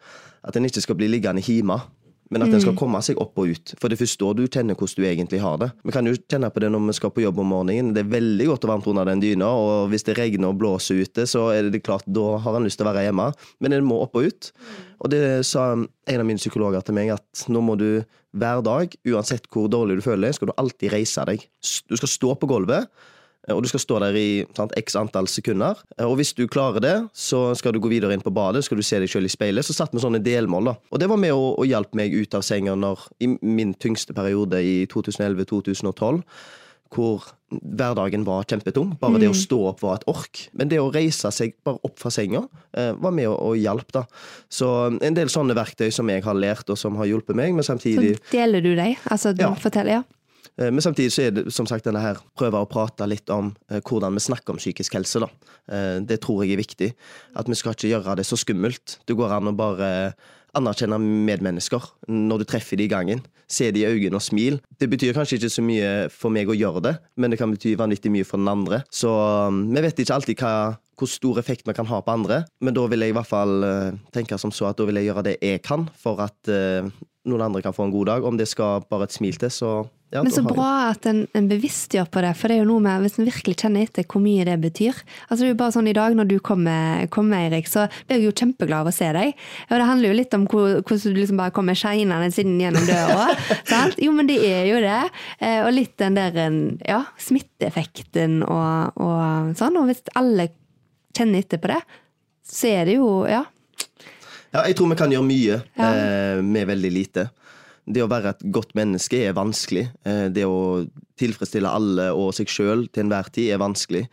at 0.47 0.55
en 0.55 0.67
ikke 0.67 0.83
skal 0.85 0.97
bli 0.99 1.09
liggende 1.12 1.43
hjemme. 1.43 1.75
Men 2.30 2.46
at 2.46 2.52
den 2.54 2.62
skal 2.62 2.76
komme 2.78 3.00
seg 3.02 3.18
opp 3.22 3.39
og 3.42 3.50
ut. 3.50 3.74
For 3.82 3.89
det 3.89 3.98
er 3.98 4.04
først 4.04 4.22
da 4.22 4.30
du 4.38 4.44
kjenner 4.46 4.78
hvordan 4.78 5.02
du 5.02 5.08
egentlig 5.10 5.39
har 5.42 5.58
det. 5.62 5.70
Vi 5.86 5.94
kan 5.96 6.06
jo 6.06 6.13
kjenne 6.20 6.52
på 6.54 6.62
det 6.62 6.70
når 6.70 6.84
vi 6.86 6.96
skal 7.00 7.13
på 7.15 7.24
jobb 7.24 7.42
om 7.42 7.50
morgenen. 7.56 7.89
Det 7.96 8.04
er 8.04 8.12
veldig 8.12 8.50
godt 8.52 8.68
og 8.68 8.74
varmt 8.74 8.89
under 8.92 9.10
den 9.10 9.24
dyna, 9.24 9.50
og 9.50 9.89
hvis 9.89 10.06
det 10.06 10.18
regner 10.20 10.52
og 10.52 10.60
blåser 10.62 11.02
ute, 11.02 11.26
så 11.30 11.48
er 11.56 11.72
det 11.74 11.82
klart, 11.86 12.06
da 12.06 12.38
har 12.44 12.60
en 12.60 12.68
lyst 12.68 12.78
til 12.82 12.86
å 12.86 12.92
være 12.92 13.08
hjemme. 13.08 13.32
Men 13.63 13.78
en 13.80 13.89
må 13.89 14.02
opp 14.06 14.20
og 14.20 14.30
ut. 14.30 14.52
Og 15.00 15.13
det 15.13 15.24
sa 15.48 15.72
en 15.74 16.22
av 16.22 16.28
mine 16.28 16.42
psykologer 16.42 16.86
til 16.86 16.98
meg, 16.98 17.15
at 17.18 17.46
nå 17.50 17.63
må 17.65 17.78
du 17.80 18.04
hver 18.38 18.62
dag, 18.65 18.94
uansett 19.10 19.48
hvor 19.50 19.70
dårlig 19.72 19.98
du 19.98 20.06
føler 20.06 20.28
deg, 20.28 20.38
skal 20.38 20.52
du 20.52 20.58
alltid 20.62 20.94
reise 20.94 21.26
deg. 21.30 21.48
Du 21.89 21.98
skal 21.98 22.13
stå 22.13 22.36
på 22.38 22.50
gulvet. 22.52 22.92
Og 23.49 23.63
du 23.63 23.69
skal 23.71 23.80
stå 23.82 23.99
der 24.04 24.15
i 24.19 24.45
sant, 24.54 24.73
x 24.78 24.95
antall 24.99 25.25
sekunder. 25.32 25.80
Og 26.06 26.17
hvis 26.19 26.34
du 26.38 26.43
klarer 26.52 26.84
det, 26.84 26.95
så 27.15 27.56
skal 27.58 27.73
du 27.73 27.80
gå 27.82 27.89
videre 27.89 28.13
inn 28.13 28.21
på 28.21 28.34
badet, 28.36 28.62
skal 28.67 28.78
du 28.78 28.84
se 28.86 28.99
deg 29.02 29.10
selv 29.10 29.25
i 29.25 29.32
speilet. 29.34 29.65
Så 29.65 29.73
satt 29.73 29.95
vi 29.95 30.02
sånne 30.04 30.19
delmål. 30.21 30.65
da. 30.69 30.75
Og 30.91 30.99
det 31.02 31.08
var 31.10 31.17
med 31.17 31.34
å, 31.34 31.56
å 31.58 31.65
hjelpe 31.65 31.97
meg 31.97 32.13
ut 32.13 32.36
av 32.38 32.43
senga 32.45 32.75
når, 32.78 33.08
i 33.23 33.32
min 33.41 33.73
tyngste 33.73 34.13
periode 34.13 34.60
i 34.62 34.86
2011-2012, 34.91 36.21
hvor 36.93 37.25
hverdagen 37.49 38.23
var 38.25 38.45
kjempetung. 38.49 38.91
Bare 39.02 39.19
det 39.21 39.30
å 39.30 39.36
stå 39.38 39.60
opp 39.71 39.82
var 39.86 39.99
et 39.99 40.06
ork. 40.10 40.43
Men 40.58 40.69
det 40.69 40.80
å 40.82 40.91
reise 40.93 41.30
seg 41.34 41.56
bare 41.65 41.82
opp 41.86 41.97
fra 42.02 42.12
senga 42.13 42.43
eh, 42.73 42.91
var 42.97 43.13
med 43.15 43.30
å, 43.30 43.36
å 43.49 43.56
hjelpe. 43.58 44.02
da. 44.02 44.06
Så 44.49 44.69
en 44.99 45.17
del 45.17 45.30
sånne 45.30 45.56
verktøy 45.58 45.89
som 45.93 46.10
jeg 46.10 46.25
har 46.25 46.38
lært, 46.38 46.69
og 46.69 46.78
som 46.82 46.97
har 47.02 47.10
hjulpet 47.10 47.38
meg, 47.38 47.54
men 47.58 47.65
samtidig 47.65 48.15
Så 48.19 48.32
deler 48.36 48.62
du 48.65 48.73
deg? 48.75 48.97
Altså, 49.10 49.34
du 49.34 49.45
Ja. 49.47 49.54
forteller, 49.58 50.02
ja. 50.02 50.04
Eh, 50.60 50.72
Men 50.72 50.82
samtidig 50.82 51.13
så 51.13 51.28
er 51.28 51.36
det 51.36 51.45
som 51.56 51.67
sagt 51.69 51.88
denne 51.88 52.02
her 52.04 52.19
prøve 52.38 52.60
å 52.60 52.69
prate 52.69 53.08
litt 53.10 53.30
om 53.34 53.54
eh, 53.72 53.80
hvordan 53.80 54.17
vi 54.17 54.26
snakker 54.28 54.56
om 54.56 54.62
psykisk 54.62 55.00
helse. 55.00 55.24
da. 55.24 55.30
Eh, 55.72 55.95
det 56.04 56.22
tror 56.26 56.43
jeg 56.43 56.54
er 56.54 56.63
viktig. 56.63 56.91
At 57.39 57.48
vi 57.50 57.58
skal 57.58 57.78
ikke 57.78 57.93
gjøre 57.93 58.19
det 58.19 58.28
så 58.28 58.39
skummelt. 58.39 59.00
Det 59.08 59.17
går 59.17 59.39
an 59.39 59.52
å 59.52 59.56
bare 59.56 59.89
anerkjenne 60.58 60.98
medmennesker 60.98 61.84
når 62.10 62.41
du 62.41 62.45
treffer 62.50 62.80
dem 62.80 62.88
i 62.88 62.91
gangen. 62.91 63.19
Se 63.50 63.69
dem 63.69 63.84
i 63.84 63.86
øynene 63.86 64.17
og 64.17 64.26
smil. 64.26 64.58
Det 64.82 64.89
betyr 64.89 65.13
kanskje 65.13 65.38
ikke 65.38 65.52
så 65.54 65.63
mye 65.65 65.91
for 66.10 66.34
meg 66.34 66.50
å 66.50 66.58
gjøre 66.58 66.82
det, 66.88 66.93
men 67.22 67.30
det 67.30 67.38
kan 67.38 67.54
bety 67.54 67.76
vanvittig 67.78 68.10
mye 68.13 68.26
for 68.26 68.41
den 68.41 68.50
andre. 68.50 68.82
Så 68.89 69.10
um, 69.10 69.67
vi 69.69 69.84
vet 69.86 70.02
ikke 70.02 70.17
alltid 70.17 70.41
hva, 70.41 70.54
hvor 70.98 71.10
stor 71.10 71.38
effekt 71.41 71.69
vi 71.69 71.76
kan 71.78 71.89
ha 71.89 72.02
på 72.02 72.15
andre, 72.15 72.41
men 72.65 72.74
da 72.74 72.88
vil 72.89 73.06
jeg 73.06 73.13
i 73.13 73.17
hvert 73.17 73.30
fall 73.30 73.62
tenke 74.13 74.41
som 74.41 74.54
så 74.54 74.72
at 74.72 74.82
da 74.82 74.89
vil 74.89 74.98
jeg 74.98 75.12
gjøre 75.12 75.26
det 75.30 75.38
jeg 75.38 75.62
kan 75.65 75.86
for 75.98 76.22
at 76.26 76.50
noen 76.50 77.45
andre 77.45 77.62
kan 77.62 77.78
få 77.78 77.86
en 77.86 77.93
god 77.93 78.10
dag. 78.10 78.26
Om 78.26 78.41
det 78.41 78.50
skal 78.50 78.86
bare 78.89 79.06
et 79.06 79.15
smil 79.15 79.38
til, 79.38 79.54
så 79.54 79.72
ja, 80.12 80.24
Men 80.26 80.32
så 80.34 80.41
bra 80.41 80.89
at 80.89 81.06
en, 81.06 81.28
en 81.38 81.48
bevisstgjør 81.52 82.08
på 82.10 82.22
det, 82.26 82.32
for 82.39 82.50
det 82.50 82.56
er 82.58 82.63
jo 82.63 82.69
noe 82.72 82.82
med 82.82 83.04
hvis 83.06 83.19
en 83.22 83.28
virkelig 83.28 83.54
kjenner 83.62 83.84
etter 83.86 84.08
hvor 84.10 84.24
mye 84.24 84.45
det 84.48 84.56
betyr. 84.63 84.98
Altså 85.28 85.43
det 85.43 85.48
er 85.48 85.52
jo 85.54 85.58
bare 85.60 85.76
sånn 85.76 85.89
I 85.91 85.93
dag 85.93 86.15
når 86.17 86.30
du 86.32 86.36
kommer, 86.41 87.04
kommer 87.13 87.43
Eirik, 87.43 87.69
så 87.69 87.84
blir 88.08 88.17
jeg 88.17 88.26
jo 88.26 88.34
kjempeglad 88.41 88.82
av 88.82 88.89
å 88.89 88.95
se 88.95 89.12
deg. 89.13 89.36
Og 89.69 89.76
det 89.78 89.86
handler 89.91 90.10
jo 90.10 90.17
litt 90.17 90.34
om 90.34 90.48
hvor- 90.50 90.80
hvordan 90.82 91.13
du 91.13 91.19
liksom 91.22 91.38
bare 91.38 91.54
kommer 91.54 91.78
shinende 91.78 92.32
inn 92.41 92.58
gjennom 92.63 92.88
døra. 92.89 93.28
sant? 93.69 94.00
Jo, 94.02 94.12
men 94.17 94.26
det 94.32 94.39
er 94.50 94.65
jo 94.72 94.82
det. 94.82 94.98
Eh, 95.45 95.62
Og 95.67 95.74
litt 95.78 95.93
den 96.02 96.17
der 96.17 96.41
ja, 96.89 97.04
smitteeffekten 97.22 98.41
og, 98.48 98.98
og 98.98 99.54
sånn. 99.60 99.78
Og 99.78 99.89
hvis 99.91 100.02
alle 100.17 100.50
kjenner 101.17 101.43
etter 101.43 101.62
på 101.62 101.69
det, 101.74 101.82
så 102.50 102.69
er 102.82 102.86
det 102.89 102.98
jo 102.98 103.10
ja. 103.30 103.43
Ja, 104.50 104.63
jeg 104.65 104.74
tror 104.80 104.89
vi 104.89 104.98
kan 104.98 105.12
gjøre 105.13 105.28
mye 105.30 105.60
Ja. 105.78 105.89
eh, 105.93 106.41
med 106.41 106.65
veldig 106.72 106.89
lite. 106.95 107.28
Det 107.89 108.04
å 108.04 108.10
være 108.12 108.36
et 108.36 108.43
godt 108.54 108.75
menneske 108.78 109.23
er 109.25 109.38
vanskelig. 109.38 109.88
Eh, 110.06 110.28
det 110.34 110.45
å 110.45 110.86
tilfredsstille 111.19 111.69
alle 111.69 112.10
og 112.13 112.32
seg 112.38 112.52
sjøl 112.52 112.86
til 112.88 113.08
enhver 113.08 113.32
tid 113.34 113.54
er 113.56 113.62
vanskelig. 113.62 114.06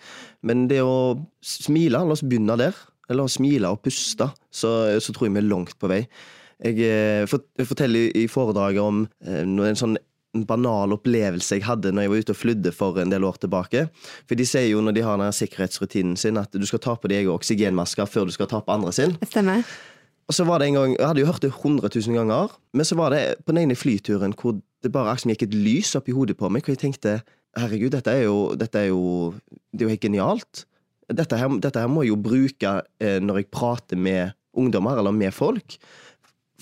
Men 0.47 0.65
det 0.71 0.81
å 0.85 1.17
smile, 1.45 2.01
la 2.01 2.17
oss 2.17 2.25
begynne 2.25 2.57
der. 2.61 2.79
La 3.13 3.23
oss 3.23 3.37
smile 3.39 3.71
og 3.71 3.85
puste, 3.85 4.27
så, 4.51 4.73
så 4.99 5.15
tror 5.15 5.29
jeg 5.29 5.37
vi 5.37 5.45
er 5.45 5.51
langt 5.53 5.77
på 5.79 5.91
vei. 5.93 6.03
Jeg, 6.65 6.81
eh, 6.81 7.23
jeg 7.29 7.69
forteller 7.69 8.17
i 8.17 8.27
foredraget 8.33 8.83
om 8.83 9.05
eh, 9.23 9.45
en 9.45 9.79
sånn 9.79 9.99
banal 10.45 10.93
opplevelse 10.97 11.57
jeg 11.57 11.65
hadde 11.65 11.93
når 11.95 12.05
jeg 12.05 12.13
var 12.13 12.23
ute 12.23 12.35
og 12.35 12.41
flydde 12.41 12.73
for 12.77 13.01
en 13.01 13.13
del 13.13 13.25
år 13.25 13.39
tilbake. 13.41 13.87
For 14.29 14.39
de 14.39 14.47
sier 14.49 14.69
jo 14.69 14.83
når 14.85 14.97
de 14.99 15.05
har 15.07 15.21
den 15.21 15.37
sikkerhetsrutinen 15.37 16.17
sin, 16.21 16.41
at 16.41 16.53
du 16.53 16.67
skal 16.69 16.83
ta 16.83 16.97
på 16.99 17.09
deg 17.13 17.23
egen 17.23 17.37
oksygenmaske 17.37 18.09
før 18.11 18.29
du 18.29 18.35
skal 18.37 18.51
ta 18.51 18.61
på 18.65 18.75
andre 18.75 18.93
sin. 18.97 19.17
Stemmer. 19.25 19.65
Og 20.27 20.35
så 20.35 20.45
var 20.47 20.59
det 20.59 20.69
en 20.69 20.75
gang, 20.75 20.97
Jeg 20.99 21.07
hadde 21.07 21.21
jo 21.23 21.27
hørt 21.27 21.43
det 21.43 21.53
100 21.55 21.89
000 21.95 22.17
ganger, 22.19 22.55
men 22.75 22.85
så 22.85 22.97
var 22.99 23.11
det 23.15 23.39
på 23.47 23.53
den 23.53 23.63
ene 23.63 23.77
flyturen 23.79 24.35
hvor 24.35 24.59
det 24.83 24.93
bare 24.93 25.15
liksom 25.15 25.31
gikk 25.31 25.47
et 25.47 25.55
lys 25.55 25.95
opp 25.99 26.09
i 26.09 26.15
hodet 26.17 26.37
på 26.37 26.49
meg, 26.51 26.65
hvor 26.65 26.75
jeg 26.75 26.83
tenkte 26.83 27.21
herregud, 27.57 27.93
dette 27.95 28.13
er 28.13 28.27
jo, 28.27 28.55
dette 28.59 28.81
er 28.81 28.91
jo, 28.91 29.35
det 29.73 29.85
er 29.85 29.87
jo 29.87 29.95
helt 29.95 30.05
genialt. 30.05 30.65
Dette 31.07 31.39
her, 31.39 31.49
dette 31.63 31.81
her 31.81 31.89
må 31.89 32.03
jeg 32.03 32.13
jo 32.13 32.19
bruke 32.21 32.73
eh, 33.01 33.21
når 33.23 33.41
jeg 33.41 33.53
prater 33.55 33.97
med 33.97 34.35
ungdommer 34.57 34.99
eller 34.99 35.15
med 35.15 35.35
folk. 35.35 35.79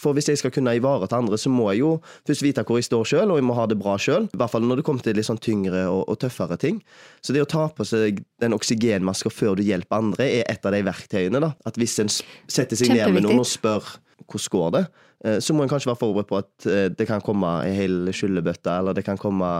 For 0.00 0.16
hvis 0.16 0.28
jeg 0.30 0.40
skal 0.40 0.52
kunne 0.54 0.74
ivareta 0.74 1.18
andre, 1.20 1.38
så 1.38 1.50
må 1.52 1.68
jeg 1.72 1.84
jo 1.84 1.90
først 2.26 2.42
vite 2.42 2.64
hvor 2.66 2.80
jeg 2.80 2.88
står 2.88 3.08
sjøl, 3.12 3.30
og 3.30 3.38
jeg 3.38 3.46
må 3.46 3.56
ha 3.58 3.66
det 3.70 3.78
bra 3.78 3.94
sjøl. 4.00 4.26
I 4.32 4.40
hvert 4.40 4.52
fall 4.52 4.66
når 4.66 4.80
det 4.80 4.86
kommer 4.88 5.06
til 5.06 5.16
litt 5.18 5.28
sånn 5.28 5.42
tyngre 5.42 5.84
og, 5.90 6.02
og 6.10 6.18
tøffere 6.22 6.58
ting. 6.60 6.80
Så 7.22 7.36
det 7.36 7.44
å 7.44 7.50
ta 7.50 7.68
på 7.70 7.86
seg 7.86 8.22
den 8.42 8.56
oksygenmaska 8.56 9.30
før 9.32 9.58
du 9.58 9.64
hjelper 9.66 10.02
andre, 10.02 10.26
er 10.40 10.48
et 10.50 10.66
av 10.66 10.74
de 10.74 10.82
verktøyene. 10.86 11.42
da. 11.44 11.52
At 11.68 11.78
hvis 11.80 11.98
en 12.02 12.10
setter 12.10 12.78
seg 12.78 12.94
ned 12.94 13.14
med 13.14 13.26
noen 13.26 13.44
og 13.44 13.50
spør 13.50 13.96
hvordan 14.24 14.50
går 14.54 14.70
det, 14.72 14.84
eh, 15.26 15.38
så 15.42 15.54
må 15.54 15.64
en 15.64 15.70
kanskje 15.70 15.90
være 15.90 16.00
forberedt 16.00 16.30
på 16.30 16.40
at 16.40 16.66
eh, 16.70 16.86
det 16.90 17.06
kan 17.10 17.22
komme 17.24 17.50
ei 17.66 17.74
hel 17.76 18.08
skyllebøtte, 18.14 18.72
eller 18.72 18.96
det 18.96 19.04
kan 19.06 19.20
komme 19.20 19.50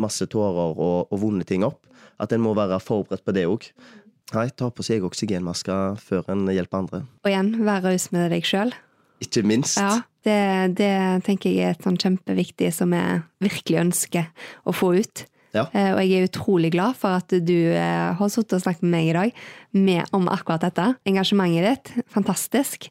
masse 0.00 0.26
tårer 0.32 0.74
og, 0.74 1.12
og 1.12 1.20
vonde 1.20 1.46
ting 1.46 1.66
opp. 1.66 1.84
At 2.22 2.32
en 2.32 2.42
må 2.42 2.54
være 2.56 2.80
forberedt 2.80 3.26
på 3.26 3.34
det 3.36 3.44
òg. 3.50 3.68
Nei, 4.34 4.48
ta 4.58 4.72
på 4.74 4.82
seg 4.82 5.04
oksygenmaska 5.06 5.96
før 6.02 6.32
en 6.32 6.48
hjelper 6.50 6.80
andre. 6.80 7.04
Og 7.22 7.30
igjen, 7.30 7.52
vær 7.66 7.84
raus 7.84 8.08
med 8.14 8.32
deg 8.34 8.46
sjøl. 8.48 8.72
Ikke 9.22 9.42
minst. 9.46 9.78
Ja, 9.80 10.02
det, 10.26 10.76
det 10.76 10.90
tenker 11.24 11.50
jeg 11.52 11.64
er 11.64 11.74
et 11.76 11.86
sånn 11.86 11.96
kjempeviktig 12.00 12.68
som 12.74 12.92
jeg 12.92 13.22
virkelig 13.40 13.78
ønsker 13.86 14.26
å 14.68 14.74
få 14.76 14.90
ut. 14.98 15.24
Ja. 15.56 15.62
Eh, 15.72 15.92
Og 15.94 16.02
jeg 16.02 16.18
er 16.18 16.26
utrolig 16.28 16.72
glad 16.74 16.98
for 17.00 17.16
at 17.16 17.32
du 17.32 17.54
eh, 17.72 18.12
har 18.18 18.28
sittet 18.32 18.58
og 18.58 18.64
snakket 18.66 18.84
med 18.84 18.92
meg 18.92 19.08
i 19.08 19.14
dag 19.16 19.38
med, 19.72 20.04
om 20.12 20.28
akkurat 20.28 20.66
dette. 20.66 20.90
Engasjementet 21.08 21.64
ditt, 21.94 22.04
fantastisk. 22.12 22.90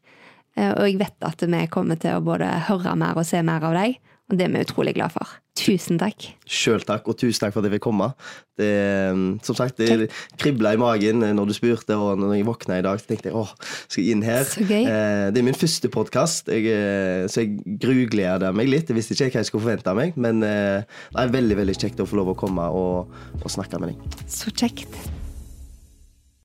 Eh, 0.58 0.72
Og 0.72 0.88
jeg 0.90 0.98
vet 1.04 1.28
at 1.30 1.46
vi 1.46 1.62
kommer 1.70 2.00
til 2.02 2.18
å 2.18 2.24
både 2.26 2.50
høre 2.72 2.96
mer 2.98 3.20
og 3.22 3.28
se 3.30 3.44
mer 3.46 3.62
av 3.70 3.78
deg, 3.78 4.00
og 4.26 4.40
det 4.40 4.48
er 4.48 4.54
vi 4.56 4.62
utrolig 4.66 4.96
glad 4.98 5.14
for. 5.14 5.34
Tusen 5.56 6.00
takk. 6.02 6.26
Sjøl 6.50 6.82
takk, 6.84 7.06
og 7.08 7.18
tusen 7.22 7.44
takk 7.44 7.54
for 7.54 7.62
at 7.62 7.70
jeg 7.70 7.76
fikk 7.78 7.84
komme. 7.86 8.08
Det, 8.58 8.70
mm, 9.14 9.28
som 9.46 9.58
sagt, 9.58 9.78
det 9.78 10.08
kribla 10.42 10.72
i 10.74 10.80
magen 10.82 11.22
når 11.22 11.52
du 11.52 11.54
spurte, 11.54 11.94
og 11.94 12.18
når 12.20 12.34
jeg 12.40 12.48
våkna 12.48 12.80
i 12.82 12.86
dag, 12.86 13.00
så 13.00 13.12
tenkte 13.12 13.30
jeg 13.30 13.38
åh, 13.38 13.52
skal 13.86 14.02
jeg 14.02 14.16
inn 14.16 14.26
her? 14.26 14.48
Eh, 14.66 15.28
det 15.30 15.42
er 15.42 15.46
min 15.46 15.58
første 15.58 15.92
podkast, 15.94 16.50
så 16.50 17.44
jeg 17.44 17.78
grugleder 17.84 18.56
meg 18.58 18.72
litt. 18.72 18.90
Jeg 18.90 18.98
visste 18.98 19.14
ikke 19.14 19.36
hva 19.38 19.44
jeg 19.44 19.52
skulle 19.52 19.68
forvente 19.68 19.94
av 19.94 20.00
meg, 20.02 20.18
men 20.18 20.42
eh, 20.48 20.82
det 21.14 21.28
er 21.28 21.36
veldig 21.38 21.60
veldig 21.62 21.78
kjekt 21.78 22.02
å 22.02 22.10
få 22.10 22.18
lov 22.22 22.34
å 22.34 22.40
komme 22.40 22.66
og, 22.74 23.14
og 23.44 23.54
snakke 23.54 23.82
med 23.84 23.94
deg. 23.94 24.26
Så 24.26 24.54
kjekt. 24.58 24.98